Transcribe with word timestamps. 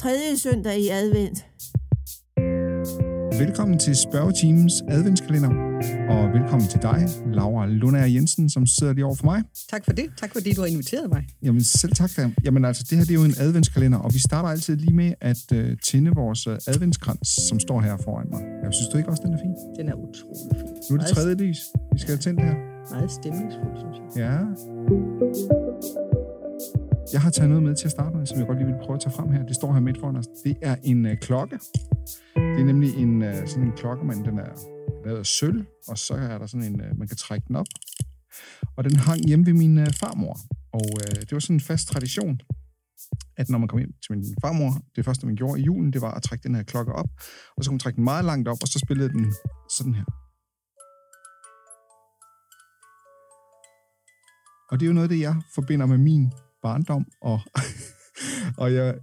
tredje 0.00 0.38
søndag 0.38 0.78
i 0.78 0.88
advent. 0.88 1.46
Velkommen 3.42 3.78
til 3.78 3.96
spørgetimens 3.96 4.72
adventskalender, 4.88 5.48
og 6.08 6.32
velkommen 6.32 6.68
til 6.68 6.82
dig, 6.82 7.08
Laura 7.26 7.66
Lundager 7.66 8.06
Jensen, 8.06 8.50
som 8.50 8.66
sidder 8.66 8.92
lige 8.92 9.04
over 9.04 9.14
for 9.14 9.24
mig. 9.24 9.42
Tak 9.70 9.84
for 9.84 9.92
det. 9.92 10.04
Tak 10.16 10.32
fordi 10.32 10.52
du 10.52 10.60
har 10.60 10.68
inviteret 10.68 11.10
mig. 11.10 11.26
Jamen 11.42 11.64
selv 11.64 11.92
tak 11.92 12.10
da. 12.16 12.30
Jamen 12.44 12.64
altså, 12.64 12.86
det 12.90 12.98
her 12.98 13.04
det 13.04 13.10
er 13.10 13.20
jo 13.22 13.24
en 13.24 13.34
adventskalender, 13.40 13.98
og 13.98 14.14
vi 14.14 14.18
starter 14.18 14.48
altid 14.48 14.76
lige 14.76 14.94
med 14.94 15.12
at 15.20 15.44
uh, 15.52 15.58
tænde 15.84 16.10
vores 16.14 16.46
uh, 16.46 16.54
adventskrans, 16.66 17.28
som 17.48 17.60
står 17.60 17.80
her 17.80 17.96
foran 17.96 18.26
mig. 18.30 18.42
Jeg 18.64 18.72
synes 18.72 18.88
du 18.92 18.98
ikke 18.98 19.10
også, 19.10 19.22
den 19.26 19.32
er 19.34 19.38
fin? 19.38 19.54
Den 19.78 19.88
er 19.88 19.94
utrolig 19.94 20.56
fin. 20.60 20.74
Nu 20.90 20.96
er 20.96 21.00
det 21.00 21.08
tredje 21.16 21.34
lys. 21.34 21.60
Vi 21.92 21.98
skal 21.98 22.10
have 22.10 22.22
tændt 22.26 22.40
her. 22.40 22.54
Meget 22.90 23.10
stemningsfuld, 23.10 23.76
synes 23.82 24.16
jeg. 24.16 24.22
Ja. 24.22 25.59
Jeg 27.12 27.20
har 27.20 27.30
taget 27.30 27.48
noget 27.48 27.62
med 27.62 27.74
til 27.76 27.84
at 27.84 27.90
starte 27.90 28.16
med, 28.16 28.26
som 28.26 28.38
jeg 28.38 28.46
godt 28.46 28.58
lige 28.58 28.66
vil 28.66 28.78
prøve 28.84 28.94
at 28.94 29.00
tage 29.00 29.12
frem 29.12 29.32
her. 29.32 29.42
Det 29.46 29.56
står 29.56 29.72
her 29.72 29.80
midt 29.80 30.00
foran 30.00 30.16
os. 30.16 30.26
Altså, 30.26 30.42
det 30.44 30.56
er 30.62 30.76
en 30.82 31.06
øh, 31.06 31.16
klokke. 31.18 31.58
Det 32.34 32.60
er 32.60 32.64
nemlig 32.64 32.94
en, 32.94 33.22
øh, 33.22 33.48
sådan 33.48 33.64
en 33.64 33.72
klokke, 33.72 34.04
men 34.04 34.24
den 34.24 34.38
er 34.38 34.52
lavet 35.04 35.18
af 35.18 35.26
sølv, 35.26 35.66
og 35.88 35.98
så 35.98 36.14
er 36.14 36.38
der 36.38 36.46
sådan 36.46 36.66
en, 36.66 36.80
øh, 36.80 36.98
man 36.98 37.08
kan 37.08 37.16
trække 37.16 37.44
den 37.48 37.56
op. 37.56 37.66
Og 38.76 38.84
den 38.84 38.96
hang 38.96 39.20
hjemme 39.26 39.46
ved 39.46 39.52
min 39.52 39.78
øh, 39.78 39.86
farmor. 40.00 40.36
Og 40.72 40.86
øh, 41.02 41.20
det 41.20 41.32
var 41.32 41.38
sådan 41.38 41.56
en 41.56 41.60
fast 41.60 41.88
tradition, 41.88 42.40
at 43.36 43.48
når 43.48 43.58
man 43.58 43.68
kom 43.68 43.78
hjem 43.78 43.92
til 44.02 44.12
min 44.12 44.24
farmor, 44.42 44.72
det 44.96 45.04
første, 45.04 45.26
man 45.26 45.36
gjorde 45.36 45.60
i 45.60 45.64
julen, 45.64 45.92
det 45.92 46.00
var 46.02 46.12
at 46.14 46.22
trække 46.22 46.42
den 46.42 46.54
her 46.54 46.62
klokke 46.62 46.92
op, 46.92 47.10
og 47.56 47.64
så 47.64 47.70
kunne 47.70 47.74
man 47.74 47.80
trække 47.80 47.96
den 47.96 48.04
meget 48.04 48.24
langt 48.24 48.48
op, 48.48 48.58
og 48.62 48.68
så 48.68 48.78
spillede 48.78 49.08
den 49.08 49.32
sådan 49.78 49.94
her. 49.94 50.04
Og 54.70 54.80
det 54.80 54.86
er 54.86 54.90
jo 54.90 54.94
noget, 54.94 55.10
det 55.10 55.20
jeg 55.20 55.36
forbinder 55.54 55.86
med 55.86 55.98
min 55.98 56.32
barndom, 56.62 57.06
og, 57.20 57.40
og, 58.62 58.74
jeg, 58.74 59.00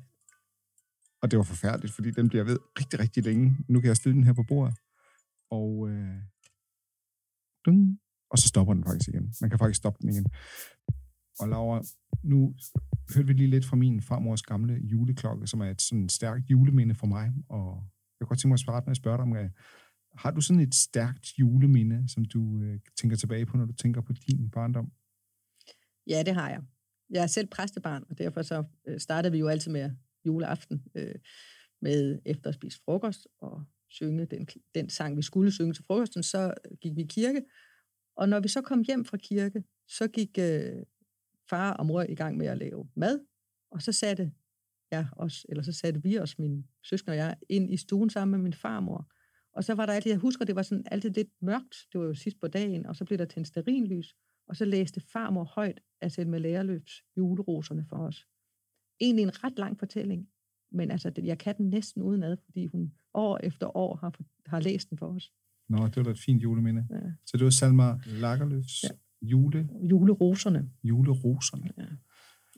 og 1.21 1.31
det 1.31 1.37
var 1.37 1.43
forfærdeligt, 1.43 1.93
fordi 1.93 2.11
den 2.11 2.29
bliver 2.29 2.43
ved 2.43 2.57
rigtig, 2.79 2.99
rigtig 2.99 3.23
længe. 3.23 3.57
Nu 3.69 3.81
kan 3.81 3.87
jeg 3.87 3.97
stille 3.97 4.15
den 4.15 4.23
her 4.23 4.33
på 4.33 4.43
bordet, 4.43 4.75
og, 5.51 5.89
øh, 5.89 6.17
dun, 7.65 7.99
og 8.29 8.37
så 8.37 8.47
stopper 8.47 8.73
den 8.73 8.83
faktisk 8.83 9.09
igen. 9.09 9.33
Man 9.41 9.49
kan 9.49 9.59
faktisk 9.59 9.77
stoppe 9.77 9.99
den 10.01 10.09
igen. 10.09 10.25
Og 11.39 11.49
Laura, 11.49 11.81
nu 12.23 12.55
hørte 13.15 13.27
vi 13.27 13.33
lige 13.33 13.49
lidt 13.49 13.65
fra 13.65 13.75
min 13.75 14.01
farmors 14.01 14.41
gamle 14.41 14.73
juleklokke, 14.73 15.47
som 15.47 15.61
er 15.61 15.69
et 15.69 15.81
sådan 15.81 16.09
stærkt 16.09 16.49
juleminde 16.49 16.95
for 16.95 17.07
mig, 17.07 17.33
og 17.49 17.83
jeg 18.19 18.27
kunne 18.27 18.27
godt 18.27 18.39
tænke 18.39 18.47
mig 18.47 18.53
at 18.53 18.59
spørge 18.59 18.81
med 18.85 18.91
at 18.91 18.97
spørge 18.97 19.17
dig 19.17 19.23
om, 19.23 19.35
øh, 19.35 19.49
har 20.17 20.31
du 20.31 20.41
sådan 20.41 20.59
et 20.59 20.75
stærkt 20.75 21.39
juleminde, 21.39 22.09
som 22.09 22.25
du 22.25 22.61
øh, 22.61 22.79
tænker 22.99 23.17
tilbage 23.17 23.45
på, 23.45 23.57
når 23.57 23.65
du 23.65 23.73
tænker 23.73 24.01
på 24.01 24.13
din 24.13 24.49
barndom? 24.49 24.91
Ja, 26.07 26.23
det 26.23 26.33
har 26.35 26.49
jeg. 26.49 26.61
Jeg 27.09 27.23
er 27.23 27.27
selv 27.27 27.47
præstebarn, 27.47 28.03
og 28.09 28.17
derfor 28.17 28.41
så 28.41 28.63
øh, 28.87 28.99
startede 28.99 29.31
vi 29.31 29.39
jo 29.39 29.47
altid 29.47 29.71
med 29.71 29.91
juleaften 30.25 30.83
øh, 30.95 31.15
med 31.81 32.19
efter 32.25 32.49
at 32.49 32.55
spise 32.55 32.79
frokost 32.85 33.27
og 33.39 33.63
synge 33.89 34.25
den, 34.25 34.47
den 34.75 34.89
sang, 34.89 35.17
vi 35.17 35.21
skulle 35.21 35.51
synge 35.51 35.73
til 35.73 35.83
frokosten. 35.83 36.23
Så 36.23 36.53
øh, 36.65 36.77
gik 36.81 36.95
vi 36.95 37.01
i 37.01 37.07
kirke, 37.07 37.41
og 38.15 38.29
når 38.29 38.39
vi 38.39 38.47
så 38.47 38.61
kom 38.61 38.83
hjem 38.87 39.05
fra 39.05 39.17
kirke, 39.17 39.63
så 39.87 40.07
gik 40.07 40.37
øh, 40.39 40.83
far 41.49 41.73
og 41.73 41.85
mor 41.85 42.01
i 42.01 42.15
gang 42.15 42.37
med 42.37 42.47
at 42.47 42.57
lave 42.57 42.89
mad, 42.95 43.19
og 43.71 43.81
så 43.81 43.91
satte 43.91 44.31
jeg 44.91 45.07
os, 45.11 45.45
eller 45.49 45.63
så 45.63 45.71
satte 45.71 46.03
vi 46.03 46.19
os, 46.19 46.39
min 46.39 46.65
søskende 46.83 47.13
og 47.13 47.17
jeg, 47.17 47.37
ind 47.49 47.73
i 47.73 47.77
stuen 47.77 48.09
sammen 48.09 48.31
med 48.31 48.43
min 48.43 48.53
farmor. 48.53 49.11
Og 49.53 49.63
så 49.63 49.73
var 49.73 49.85
der 49.85 49.93
altid, 49.93 50.11
jeg 50.11 50.19
husker, 50.19 50.45
det 50.45 50.55
var 50.55 50.61
sådan 50.61 50.85
altid 50.91 51.09
lidt 51.09 51.29
mørkt, 51.41 51.75
det 51.91 52.01
var 52.01 52.07
jo 52.07 52.13
sidst 52.13 52.39
på 52.39 52.47
dagen, 52.47 52.85
og 52.85 52.95
så 52.95 53.05
blev 53.05 53.17
der 53.17 53.25
tændt 53.25 53.47
sterinlys, 53.47 54.15
og 54.47 54.55
så 54.55 54.65
læste 54.65 55.01
farmor 55.01 55.43
højt 55.43 55.79
af 56.01 56.11
Selma 56.11 56.37
Lærerløbs 56.37 57.03
juleroserne 57.17 57.85
for 57.89 57.95
os. 57.95 58.27
Egentlig 58.99 59.23
en 59.23 59.43
ret 59.43 59.59
lang 59.59 59.79
fortælling, 59.79 60.27
men 60.71 60.91
altså, 60.91 61.11
jeg 61.23 61.37
kan 61.37 61.57
den 61.57 61.69
næsten 61.69 62.01
udenad, 62.01 62.37
fordi 62.45 62.65
hun 62.65 62.93
år 63.13 63.39
efter 63.43 63.77
år 63.77 63.95
har, 63.95 64.19
har 64.45 64.59
læst 64.59 64.89
den 64.89 64.97
for 64.97 65.07
os. 65.07 65.33
Nå, 65.69 65.87
det 65.87 65.95
var 65.95 66.03
da 66.03 66.09
et 66.09 66.19
fint 66.19 66.43
juleminde. 66.43 66.87
Ja. 66.89 66.95
Så 67.25 67.37
det 67.37 67.43
var 67.43 67.49
Salma 67.49 67.99
Lagerløfs 68.05 68.83
ja. 68.83 68.89
jule... 69.21 69.69
Juleroserne. 69.81 70.69
Juleroserne. 70.83 71.69
Ja. 71.77 71.83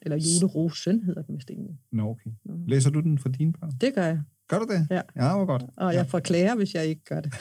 Eller 0.01 0.17
julerosen 0.17 1.03
hedder 1.03 1.21
den 1.21 1.35
vist 1.35 1.49
egentlig. 1.49 1.79
Nå, 1.91 2.09
okay. 2.09 2.31
Læser 2.67 2.89
du 2.89 2.99
den 2.99 3.17
for 3.17 3.29
dine 3.29 3.53
børn? 3.53 3.71
Det 3.81 3.95
gør 3.95 4.05
jeg. 4.05 4.21
Gør 4.47 4.59
du 4.59 4.65
det? 4.73 4.87
Ja. 4.89 5.01
Ja, 5.15 5.35
hvor 5.35 5.45
godt. 5.45 5.63
Og 5.77 5.93
jeg 5.93 6.07
forklarer, 6.07 6.55
hvis 6.55 6.75
jeg 6.75 6.85
ikke 6.85 7.03
gør 7.03 7.21
det. 7.21 7.31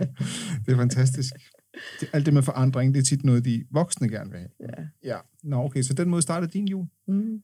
det 0.66 0.72
er 0.72 0.76
fantastisk. 0.76 1.34
Det, 2.00 2.08
alt 2.12 2.26
det 2.26 2.34
med 2.34 2.42
forandring, 2.42 2.94
det 2.94 3.00
er 3.00 3.04
tit 3.04 3.24
noget, 3.24 3.44
de 3.44 3.64
voksne 3.70 4.08
gerne 4.08 4.30
vil 4.30 4.38
have. 4.38 4.50
Ja. 5.04 5.14
ja. 5.14 5.18
Nå, 5.42 5.64
okay, 5.64 5.82
så 5.82 5.94
den 5.94 6.08
måde 6.08 6.22
startede 6.22 6.52
din 6.52 6.68
jul. 6.68 6.86
Mm. 7.08 7.42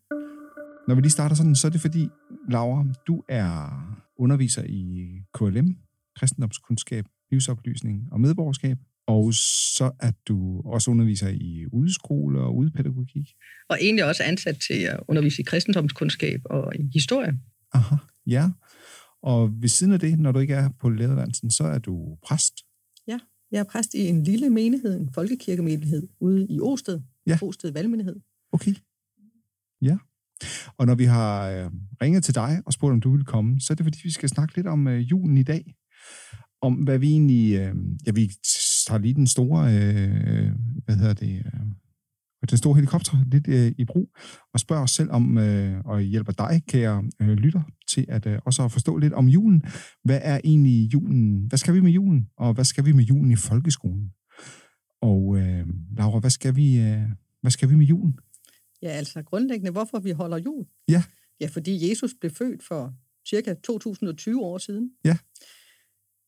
Når 0.88 0.94
vi 0.94 1.00
lige 1.00 1.10
starter 1.10 1.37
sådan, 1.37 1.54
så 1.54 1.66
er 1.66 1.70
det 1.70 1.81
fordi, 1.81 2.09
Laura, 2.48 2.84
du 3.06 3.22
er 3.28 3.82
underviser 4.16 4.65
i 4.69 5.09
KLM, 5.34 5.76
kristendomskundskab, 6.16 7.04
livsoplysning 7.31 8.09
og 8.12 8.20
medborgerskab. 8.20 8.76
Og 9.06 9.34
så 9.34 9.91
er 10.00 10.12
du 10.28 10.62
også 10.64 10.91
underviser 10.91 11.28
i 11.28 11.66
udskole 11.72 12.41
og 12.41 12.56
udpædagogik. 12.56 13.28
Og 13.69 13.78
egentlig 13.81 14.04
også 14.04 14.22
ansat 14.22 14.56
til 14.69 14.75
at 14.75 15.00
undervise 15.09 15.43
i 15.43 15.44
kristendomskundskab 15.44 16.41
og 16.44 16.76
i 16.76 16.91
historie. 16.93 17.38
Aha, 17.72 17.97
ja. 18.26 18.50
Og 19.22 19.62
ved 19.62 19.69
siden 19.69 19.93
af 19.93 20.00
det, 20.00 20.19
når 20.19 20.32
du 20.32 20.38
ikke 20.38 20.54
er 20.54 20.69
på 20.81 20.88
lederdansen, 20.88 21.50
så 21.50 21.64
er 21.64 21.78
du 21.78 22.19
præst. 22.26 22.54
Jeg 23.53 23.61
er 23.61 23.65
præst 23.65 23.95
i 23.95 24.09
en 24.09 24.23
lille 24.23 24.51
menighed, 24.51 25.01
en 25.01 25.11
folkekirkemenighed, 25.15 26.09
ude 26.21 26.47
i 26.51 26.61
Osted. 26.61 27.01
Ja. 27.27 27.39
Osted 27.43 27.73
Valgmenighed. 27.73 28.17
Okay. 28.53 28.75
Ja. 29.83 29.97
Og 30.79 30.87
når 30.87 30.95
vi 30.95 31.05
har 31.05 31.51
øh, 31.51 31.71
ringet 32.03 32.25
til 32.25 32.35
dig 32.35 32.62
og 32.67 32.73
spurgt, 32.73 32.93
om 32.93 33.01
du 33.01 33.17
vil 33.17 33.25
komme, 33.25 33.61
så 33.61 33.73
er 33.73 33.75
det 33.75 33.87
fordi, 33.87 33.99
vi 34.05 34.11
skal 34.11 34.29
snakke 34.29 34.57
lidt 34.57 34.67
om 34.67 34.89
øh, 34.89 35.11
julen 35.11 35.37
i 35.37 35.43
dag. 35.43 35.75
Om 36.62 36.75
hvad 36.75 36.99
vi 36.99 37.11
egentlig... 37.11 37.55
Øh, 37.55 37.75
ja, 38.07 38.12
vi 38.12 38.33
tager 38.87 38.99
lige 38.99 39.15
den 39.15 39.27
store... 39.27 39.75
Øh, 39.75 40.51
hvad 40.85 40.97
hedder 40.97 41.15
det... 41.15 41.43
Øh, 41.47 41.61
den 42.51 42.59
store 42.59 42.75
helikopter 42.75 43.17
lidt 43.33 43.49
øh, 43.49 43.73
i 43.79 43.85
brug, 43.85 44.11
og 44.55 44.61
spørger 44.61 44.83
os 44.83 44.91
selv 44.91 45.11
om, 45.11 45.39
øh, 45.39 45.81
og 45.85 46.01
hjælper 46.01 46.33
dig, 46.33 46.63
kære 46.69 47.05
øh, 47.21 47.29
lytter, 47.29 47.63
til 47.89 48.07
at 48.09 48.27
øh, 48.27 48.39
også 48.45 48.65
at 48.65 48.73
forstå 48.73 48.97
lidt 48.97 49.13
om 49.13 49.29
julen. 49.29 49.63
Hvad 50.05 50.21
er 50.23 50.41
egentlig 50.45 50.93
julen? 50.95 51.47
Hvad 51.49 51.59
skal 51.59 51.75
vi 51.75 51.81
med 51.81 51.91
julen? 51.91 52.29
Og 52.37 52.55
hvad 52.55 52.65
skal 52.65 52.85
vi 52.85 52.93
med 52.93 53.05
julen 53.05 53.31
i 53.31 53.37
folkeskolen? 53.37 54.11
Og 55.03 55.39
øh, 55.39 55.67
Laura, 55.97 56.19
hvad 56.21 56.31
skal 56.31 56.57
vi, 56.57 56.81
øh, 56.81 57.03
hvad 57.41 57.51
skal 57.51 57.71
vi 57.71 57.75
med 57.75 57.87
julen? 57.87 58.19
Ja, 58.83 58.89
altså 58.89 59.23
grundlæggende, 59.23 59.71
hvorfor 59.71 59.99
vi 59.99 60.11
holder 60.11 60.39
jul? 60.39 60.67
Ja. 60.89 61.03
Ja, 61.41 61.47
fordi 61.47 61.91
Jesus 61.91 62.15
blev 62.21 62.31
født 62.31 62.63
for 62.63 62.95
cirka 63.29 63.55
2020 63.55 64.41
år 64.41 64.59
siden. 64.59 64.91
Ja. 65.05 65.17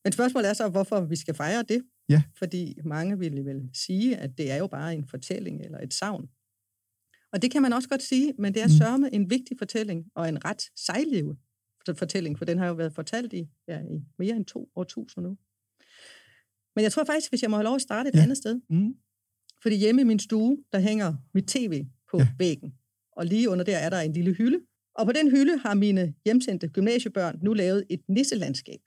Men 0.03 0.11
spørgsmålet 0.11 0.49
er 0.49 0.53
så, 0.53 0.69
hvorfor 0.69 1.01
vi 1.01 1.15
skal 1.15 1.35
fejre 1.35 1.63
det. 1.69 1.81
Ja. 2.09 2.23
Fordi 2.35 2.77
mange 2.85 3.19
vil 3.19 3.45
vel 3.45 3.69
sige, 3.73 4.17
at 4.17 4.37
det 4.37 4.51
er 4.51 4.55
jo 4.55 4.67
bare 4.67 4.93
en 4.93 5.07
fortælling 5.07 5.61
eller 5.61 5.79
et 5.79 5.93
savn. 5.93 6.29
Og 7.31 7.41
det 7.41 7.51
kan 7.51 7.61
man 7.61 7.73
også 7.73 7.89
godt 7.89 8.03
sige, 8.03 8.33
men 8.37 8.53
det 8.53 8.61
er 8.63 8.67
sørme 8.67 9.13
en 9.13 9.29
vigtig 9.29 9.57
fortælling 9.57 10.05
og 10.15 10.29
en 10.29 10.45
ret 10.45 10.61
sejliv 10.75 11.35
fortælling, 11.97 12.37
for 12.37 12.45
den 12.45 12.57
har 12.57 12.67
jo 12.67 12.73
været 12.73 12.93
fortalt 12.93 13.33
i, 13.33 13.47
ja, 13.67 13.79
i 13.79 14.03
mere 14.19 14.35
end 14.35 14.45
to 14.45 14.71
årtusinder 14.75 15.29
nu. 15.29 15.37
Men 16.75 16.83
jeg 16.83 16.91
tror 16.91 17.03
faktisk, 17.03 17.31
hvis 17.31 17.41
jeg 17.41 17.49
må 17.49 17.55
have 17.55 17.63
lov 17.63 17.75
at 17.75 17.81
starte 17.81 18.09
et 18.09 18.15
Ja. 18.15 18.21
andet 18.23 18.37
sted, 18.37 18.61
Mm. 18.69 18.95
fordi 19.61 19.75
hjemme 19.75 20.01
i 20.01 20.03
min 20.03 20.19
stue, 20.19 20.57
der 20.71 20.79
hænger 20.79 21.15
mit 21.33 21.47
tv 21.47 21.85
på 22.11 22.17
ja. 22.19 22.27
væggen. 22.39 22.73
Og 23.11 23.25
lige 23.25 23.49
under 23.49 23.65
der 23.65 23.77
er 23.77 23.89
der 23.89 23.99
en 23.99 24.13
lille 24.13 24.33
hylde. 24.33 24.59
Og 24.95 25.05
på 25.05 25.11
den 25.11 25.31
hylde 25.31 25.57
har 25.57 25.73
mine 25.73 26.13
hjemsendte 26.25 26.67
gymnasiebørn 26.67 27.39
nu 27.43 27.53
lavet 27.53 27.85
et 27.89 28.01
nisselandskab. 28.09 28.79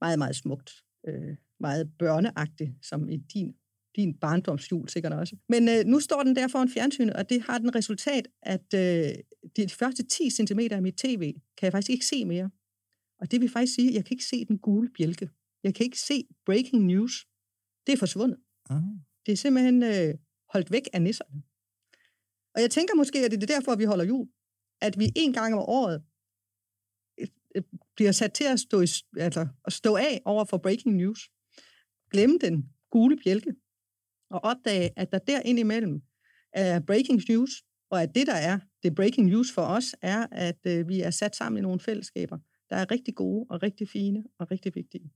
Meget, 0.00 0.18
meget 0.18 0.36
smukt. 0.36 0.70
Øh, 1.08 1.36
meget 1.60 1.92
børneagtigt, 1.98 2.70
som 2.82 3.08
i 3.08 3.16
din, 3.16 3.54
din 3.96 4.18
barndomsjul 4.18 4.88
sikkert 4.88 5.12
også. 5.12 5.36
Men 5.48 5.68
øh, 5.68 5.84
nu 5.84 6.00
står 6.00 6.22
den 6.22 6.36
der 6.36 6.48
foran 6.48 6.68
fjernsynet, 6.68 7.14
og 7.14 7.30
det 7.30 7.42
har 7.42 7.58
den 7.58 7.74
resultat, 7.74 8.28
at 8.42 8.74
øh, 8.74 9.14
de 9.56 9.68
første 9.68 10.02
10 10.02 10.30
cm 10.30 10.58
af 10.70 10.82
mit 10.82 10.96
tv 10.96 11.32
kan 11.56 11.66
jeg 11.66 11.72
faktisk 11.72 11.90
ikke 11.90 12.06
se 12.06 12.24
mere. 12.24 12.50
Og 13.20 13.30
det 13.30 13.40
vil 13.40 13.48
faktisk 13.48 13.74
sige, 13.74 13.88
at 13.88 13.94
jeg 13.94 14.04
kan 14.04 14.14
ikke 14.14 14.24
se 14.24 14.44
den 14.44 14.58
gule 14.58 14.90
bjælke. 14.96 15.30
Jeg 15.62 15.74
kan 15.74 15.84
ikke 15.84 16.00
se 16.00 16.26
breaking 16.46 16.84
news. 16.84 17.26
Det 17.86 17.92
er 17.92 17.96
forsvundet. 17.96 18.38
Ah. 18.70 18.82
Det 19.26 19.32
er 19.32 19.36
simpelthen 19.36 19.82
øh, 19.82 20.14
holdt 20.52 20.70
væk 20.70 20.88
af 20.92 21.02
nisserne. 21.02 21.42
Og 22.54 22.60
jeg 22.60 22.70
tænker 22.70 22.94
måske, 22.94 23.18
at 23.24 23.30
det 23.30 23.42
er 23.42 23.46
derfor, 23.46 23.76
vi 23.76 23.84
holder 23.84 24.04
jul. 24.04 24.28
At 24.80 24.98
vi 24.98 25.12
en 25.16 25.32
gang 25.32 25.54
om 25.54 25.60
året 25.60 26.02
øh, 27.18 27.28
øh, 27.54 27.62
bliver 27.96 28.12
sat 28.12 28.32
til 28.32 28.44
at 28.44 28.60
stå, 28.60 28.80
i, 28.80 28.86
altså, 29.16 29.48
at 29.64 29.72
stå 29.72 29.96
af 29.96 30.22
over 30.24 30.44
for 30.44 30.58
breaking 30.58 30.96
news. 30.96 31.30
Glemme 32.14 32.38
den 32.40 32.68
gule 32.90 33.16
bjælke. 33.24 33.54
Og 34.30 34.44
opdage, 34.44 34.90
at 34.96 35.12
der 35.12 35.18
der 35.18 35.40
indimellem 35.40 36.02
er 36.52 36.80
breaking 36.80 37.22
news, 37.28 37.50
og 37.90 38.02
at 38.02 38.14
det, 38.14 38.26
der 38.26 38.34
er 38.34 38.58
det 38.82 38.94
breaking 38.94 39.26
news 39.26 39.52
for 39.52 39.62
os, 39.62 39.94
er, 40.02 40.26
at 40.32 40.58
øh, 40.66 40.88
vi 40.88 41.00
er 41.00 41.10
sat 41.10 41.36
sammen 41.36 41.58
i 41.58 41.62
nogle 41.62 41.80
fællesskaber, 41.80 42.38
der 42.70 42.76
er 42.76 42.90
rigtig 42.90 43.14
gode 43.14 43.46
og 43.50 43.62
rigtig 43.62 43.88
fine 43.88 44.24
og 44.38 44.50
rigtig 44.50 44.74
vigtige 44.74 45.10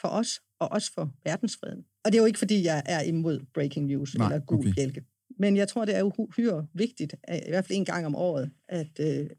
for 0.00 0.08
os, 0.08 0.40
og 0.58 0.72
også 0.72 0.92
for 0.94 1.10
verdensfreden. 1.24 1.84
Og 2.04 2.12
det 2.12 2.18
er 2.18 2.22
jo 2.22 2.26
ikke, 2.26 2.38
fordi 2.38 2.64
jeg 2.64 2.82
er 2.86 3.02
imod 3.02 3.40
breaking 3.54 3.86
news 3.86 4.14
Nej, 4.14 4.26
eller 4.26 4.44
gul 4.44 4.58
okay. 4.58 4.74
bjælke. 4.74 5.04
Men 5.38 5.56
jeg 5.56 5.68
tror, 5.68 5.84
det 5.84 5.96
er 5.96 6.02
uhyre 6.02 6.66
vigtigt, 6.74 7.12
i 7.12 7.48
hvert 7.48 7.66
fald 7.66 7.78
en 7.78 7.84
gang 7.84 8.06
om 8.06 8.14
året, 8.14 8.50
at 8.68 9.00
øh, 9.00 9.30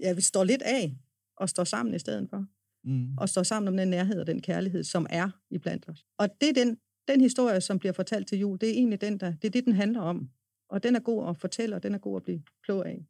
ja, 0.00 0.12
vi 0.12 0.20
står 0.20 0.44
lidt 0.44 0.62
af 0.62 0.96
og 1.36 1.48
står 1.48 1.64
sammen 1.64 1.94
i 1.94 1.98
stedet 1.98 2.30
for. 2.30 2.46
Mm. 2.88 3.18
Og 3.18 3.28
står 3.28 3.42
sammen 3.42 3.68
om 3.68 3.76
den 3.76 3.88
nærhed 3.88 4.20
og 4.20 4.26
den 4.26 4.42
kærlighed, 4.42 4.84
som 4.84 5.06
er 5.10 5.30
i 5.50 5.58
blandt 5.58 5.88
os. 5.88 6.04
Og 6.18 6.28
det 6.40 6.48
er 6.48 6.52
den, 6.52 6.78
den 7.08 7.20
historie, 7.20 7.60
som 7.60 7.78
bliver 7.78 7.92
fortalt 7.92 8.28
til 8.28 8.38
jul, 8.38 8.58
det 8.60 8.68
er 8.68 8.72
egentlig 8.72 9.00
den, 9.00 9.20
der, 9.20 9.32
det 9.32 9.44
er 9.44 9.50
det, 9.50 9.64
den 9.64 9.72
handler 9.72 10.00
om. 10.00 10.28
Og 10.70 10.82
den 10.82 10.96
er 10.96 11.00
god 11.00 11.28
at 11.28 11.36
fortælle, 11.36 11.76
og 11.76 11.82
den 11.82 11.94
er 11.94 11.98
god 11.98 12.16
at 12.16 12.22
blive 12.22 12.42
klog 12.64 12.88
af. 12.88 13.06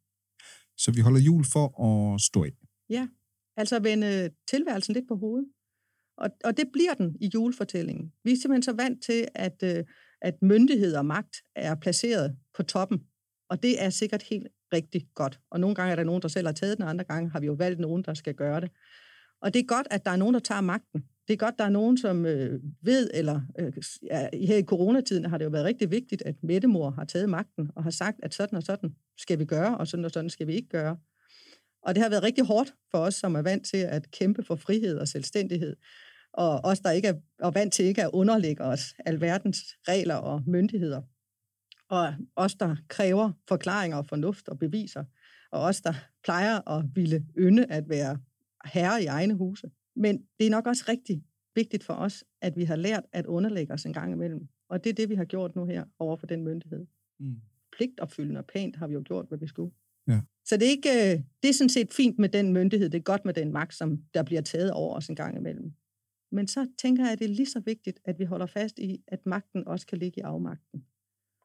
Så 0.77 0.91
vi 0.91 1.01
holder 1.01 1.19
jul 1.19 1.45
for 1.45 1.83
at 1.85 2.21
stå 2.21 2.43
af. 2.43 2.51
Ja, 2.89 3.07
altså 3.57 3.79
vende 3.79 4.29
tilværelsen 4.47 4.93
lidt 4.93 5.07
på 5.07 5.15
hovedet. 5.15 5.47
Og, 6.17 6.29
og 6.43 6.57
det 6.57 6.65
bliver 6.73 6.93
den 6.93 7.15
i 7.21 7.29
julefortællingen. 7.33 8.13
Vi 8.23 8.31
er 8.31 8.35
simpelthen 8.35 8.63
så 8.63 8.73
vant 8.73 9.03
til, 9.03 9.27
at, 9.35 9.63
øh, 9.63 9.83
at 10.21 10.41
myndighed 10.41 10.95
og 10.95 11.05
magt 11.05 11.35
er 11.55 11.75
placeret 11.75 12.37
på 12.53 12.63
toppen. 12.63 12.99
Og 13.49 13.63
det 13.63 13.83
er 13.83 13.89
sikkert 13.89 14.23
helt 14.23 14.47
rigtig 14.73 15.07
godt. 15.15 15.39
Og 15.51 15.59
nogle 15.59 15.75
gange 15.75 15.91
er 15.91 15.95
der 15.95 16.03
nogen, 16.03 16.21
der 16.21 16.27
selv 16.27 16.47
har 16.47 16.53
taget 16.53 16.77
den, 16.77 16.83
og 16.83 16.89
andre 16.89 17.03
gange 17.03 17.29
har 17.29 17.39
vi 17.39 17.45
jo 17.45 17.53
valgt 17.53 17.79
nogen, 17.79 18.03
der 18.03 18.13
skal 18.13 18.35
gøre 18.35 18.61
det. 18.61 18.71
Og 19.41 19.53
det 19.53 19.59
er 19.59 19.65
godt, 19.65 19.87
at 19.91 20.05
der 20.05 20.11
er 20.11 20.15
nogen, 20.15 20.33
der 20.33 20.39
tager 20.39 20.61
magten. 20.61 21.03
Det 21.27 21.33
er 21.33 21.37
godt, 21.37 21.59
der 21.59 21.65
er 21.65 21.69
nogen, 21.69 21.97
som 21.97 22.25
øh, 22.25 22.61
ved, 22.81 23.09
eller 23.13 23.41
øh, 23.59 23.73
ja, 24.03 24.29
her 24.33 24.57
i 24.57 24.63
coronatiden 24.63 25.25
har 25.25 25.37
det 25.37 25.45
jo 25.45 25.49
været 25.49 25.65
rigtig 25.65 25.91
vigtigt, 25.91 26.21
at 26.25 26.43
Mettemor 26.43 26.89
har 26.89 27.05
taget 27.05 27.29
magten 27.29 27.71
og 27.75 27.83
har 27.83 27.91
sagt, 27.91 28.19
at 28.23 28.33
sådan 28.33 28.57
og 28.57 28.63
sådan 28.63 28.95
skal 29.17 29.39
vi 29.39 29.45
gøre, 29.45 29.77
og 29.77 29.87
sådan 29.87 30.05
og 30.05 30.11
sådan 30.11 30.29
skal 30.29 30.47
vi 30.47 30.53
ikke 30.53 30.69
gøre. 30.69 30.97
Og 31.83 31.95
det 31.95 32.03
har 32.03 32.09
været 32.09 32.23
rigtig 32.23 32.45
hårdt 32.45 32.73
for 32.91 32.97
os, 32.97 33.15
som 33.15 33.35
er 33.35 33.41
vant 33.41 33.65
til 33.65 33.77
at 33.77 34.11
kæmpe 34.11 34.43
for 34.43 34.55
frihed 34.55 34.97
og 34.97 35.07
selvstændighed. 35.07 35.75
Og 36.33 36.59
os, 36.63 36.79
der 36.79 36.91
ikke 36.91 37.07
er, 37.07 37.13
og 37.39 37.55
vant 37.55 37.73
til 37.73 37.85
ikke 37.85 38.03
at 38.03 38.09
underlægge 38.13 38.63
os 38.63 38.93
alverdens 39.05 39.57
regler 39.87 40.15
og 40.15 40.43
myndigheder. 40.47 41.01
Og 41.89 42.13
os, 42.35 42.55
der 42.55 42.75
kræver 42.87 43.31
forklaringer 43.47 43.97
og 43.97 44.05
fornuft 44.05 44.49
og 44.49 44.59
beviser. 44.59 45.03
Og 45.51 45.61
os, 45.61 45.81
der 45.81 45.93
plejer 46.23 46.69
at 46.69 46.85
ville 46.95 47.25
ynde 47.37 47.65
at 47.65 47.89
være 47.89 48.17
herre 48.65 49.03
i 49.03 49.05
egne 49.05 49.33
huse. 49.33 49.71
Men 49.95 50.23
det 50.39 50.47
er 50.47 50.51
nok 50.51 50.67
også 50.67 50.85
rigtig 50.89 51.23
vigtigt 51.55 51.83
for 51.83 51.93
os, 51.93 52.23
at 52.41 52.57
vi 52.57 52.63
har 52.63 52.75
lært 52.75 53.03
at 53.11 53.25
underlægge 53.25 53.73
os 53.73 53.85
en 53.85 53.93
gang 53.93 54.11
imellem. 54.11 54.47
Og 54.69 54.83
det 54.83 54.89
er 54.89 54.93
det, 54.93 55.09
vi 55.09 55.15
har 55.15 55.25
gjort 55.25 55.55
nu 55.55 55.65
her 55.65 55.85
over 55.99 56.15
for 56.17 56.27
den 56.27 56.43
myndighed. 56.43 56.85
Mm. 57.19 57.35
Pligtopfyldende 57.77 58.39
og 58.39 58.45
pænt 58.45 58.75
har 58.75 58.87
vi 58.87 58.93
jo 58.93 59.01
gjort, 59.05 59.25
hvad 59.27 59.37
vi 59.37 59.47
skulle. 59.47 59.71
Ja. 60.07 60.21
Så 60.45 60.57
det 60.57 60.65
er, 60.65 60.69
ikke, 60.69 60.89
øh, 60.89 61.23
det 61.43 61.49
er 61.49 61.53
sådan 61.53 61.69
set 61.69 61.93
fint 61.93 62.19
med 62.19 62.29
den 62.29 62.53
myndighed. 62.53 62.89
Det 62.89 62.97
er 62.97 63.01
godt 63.03 63.25
med 63.25 63.33
den 63.33 63.51
magt, 63.51 63.73
som 63.73 64.03
der 64.13 64.23
bliver 64.23 64.41
taget 64.41 64.71
over 64.71 64.95
os 64.95 65.07
en 65.07 65.15
gang 65.15 65.37
imellem. 65.37 65.73
Men 66.31 66.47
så 66.47 66.67
tænker 66.77 67.03
jeg, 67.03 67.11
at 67.13 67.19
det 67.19 67.25
er 67.25 67.29
lige 67.35 67.45
så 67.49 67.59
vigtigt, 67.59 67.99
at 68.05 68.19
vi 68.19 68.23
holder 68.23 68.45
fast 68.45 68.79
i, 68.79 69.03
at 69.07 69.25
magten 69.25 69.67
også 69.67 69.87
kan 69.87 69.97
ligge 69.97 70.19
i 70.19 70.21
afmagten. 70.21 70.85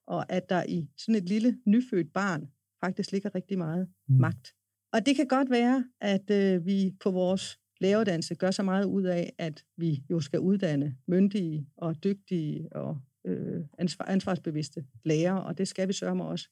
Og 0.07 0.33
at 0.33 0.49
der 0.49 0.65
i 0.69 0.89
sådan 0.97 1.15
et 1.15 1.29
lille 1.29 1.59
nyfødt 1.67 2.13
barn 2.13 2.49
faktisk 2.81 3.13
ligger 3.13 3.35
rigtig 3.35 3.59
meget 3.59 3.89
Mm. 4.09 4.15
magt. 4.15 4.55
Og 4.95 5.07
det 5.07 5.17
kan 5.17 5.27
godt 5.27 5.51
være, 5.51 5.85
at 6.01 6.31
øh, 6.31 6.67
vi 6.67 6.95
på 7.01 7.11
vores 7.11 7.59
læreruddannelse 7.81 8.35
gør 8.35 8.51
så 8.51 8.63
meget 8.63 8.85
ud 8.85 9.03
af, 9.03 9.33
at 9.39 9.65
vi 9.77 10.05
jo 10.11 10.21
skal 10.21 10.41
uddanne 10.41 10.97
myndige 11.07 11.69
og 11.77 12.05
dygtige 12.05 12.69
og 12.73 13.01
øh, 13.25 13.61
ansvar, 13.79 14.05
ansvarsbevidste 14.05 14.85
lærere, 15.05 15.45
og 15.45 15.59
det 15.59 15.69
skal 15.69 15.89
vi 15.89 15.93
sørge 15.93 16.15
med 16.15 16.25
også. 16.25 16.49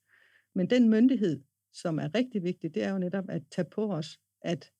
Men 0.54 0.70
den 0.70 0.90
myndighed, 0.90 1.42
som 1.72 1.98
er 1.98 2.14
rigtig 2.14 2.42
vigtig, 2.42 2.74
det 2.74 2.82
er 2.84 2.90
jo 2.90 2.98
netop 2.98 3.24
at 3.28 3.42
tage 3.50 3.68
på 3.70 3.92
os, 3.92 4.20
at 4.40 4.70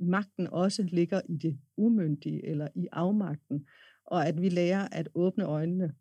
magten 0.00 0.46
også 0.46 0.82
ligger 0.82 1.20
i 1.28 1.36
det 1.36 1.58
umyndige 1.76 2.46
eller 2.46 2.68
i 2.74 2.88
afmagten, 2.92 3.66
og 4.04 4.28
at 4.28 4.42
vi 4.42 4.48
lærer 4.48 4.88
at 4.92 5.08
åbne 5.14 5.44
øjnene 5.44 5.94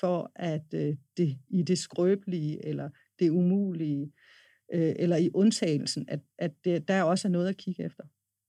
for, 0.00 0.32
at 0.36 0.74
øh, 0.74 0.96
det 1.16 1.38
i 1.48 1.62
det 1.62 1.78
skrøbelige 1.78 2.66
eller 2.66 2.90
det 3.18 3.30
umulige, 3.30 4.12
øh, 4.74 4.94
eller 4.98 5.16
i 5.16 5.30
undtagelsen, 5.34 6.04
at, 6.08 6.20
at 6.38 6.52
det, 6.64 6.88
der 6.88 7.02
også 7.02 7.28
er 7.28 7.32
noget 7.32 7.48
at 7.48 7.56
kigge 7.56 7.84
efter. 7.84 8.04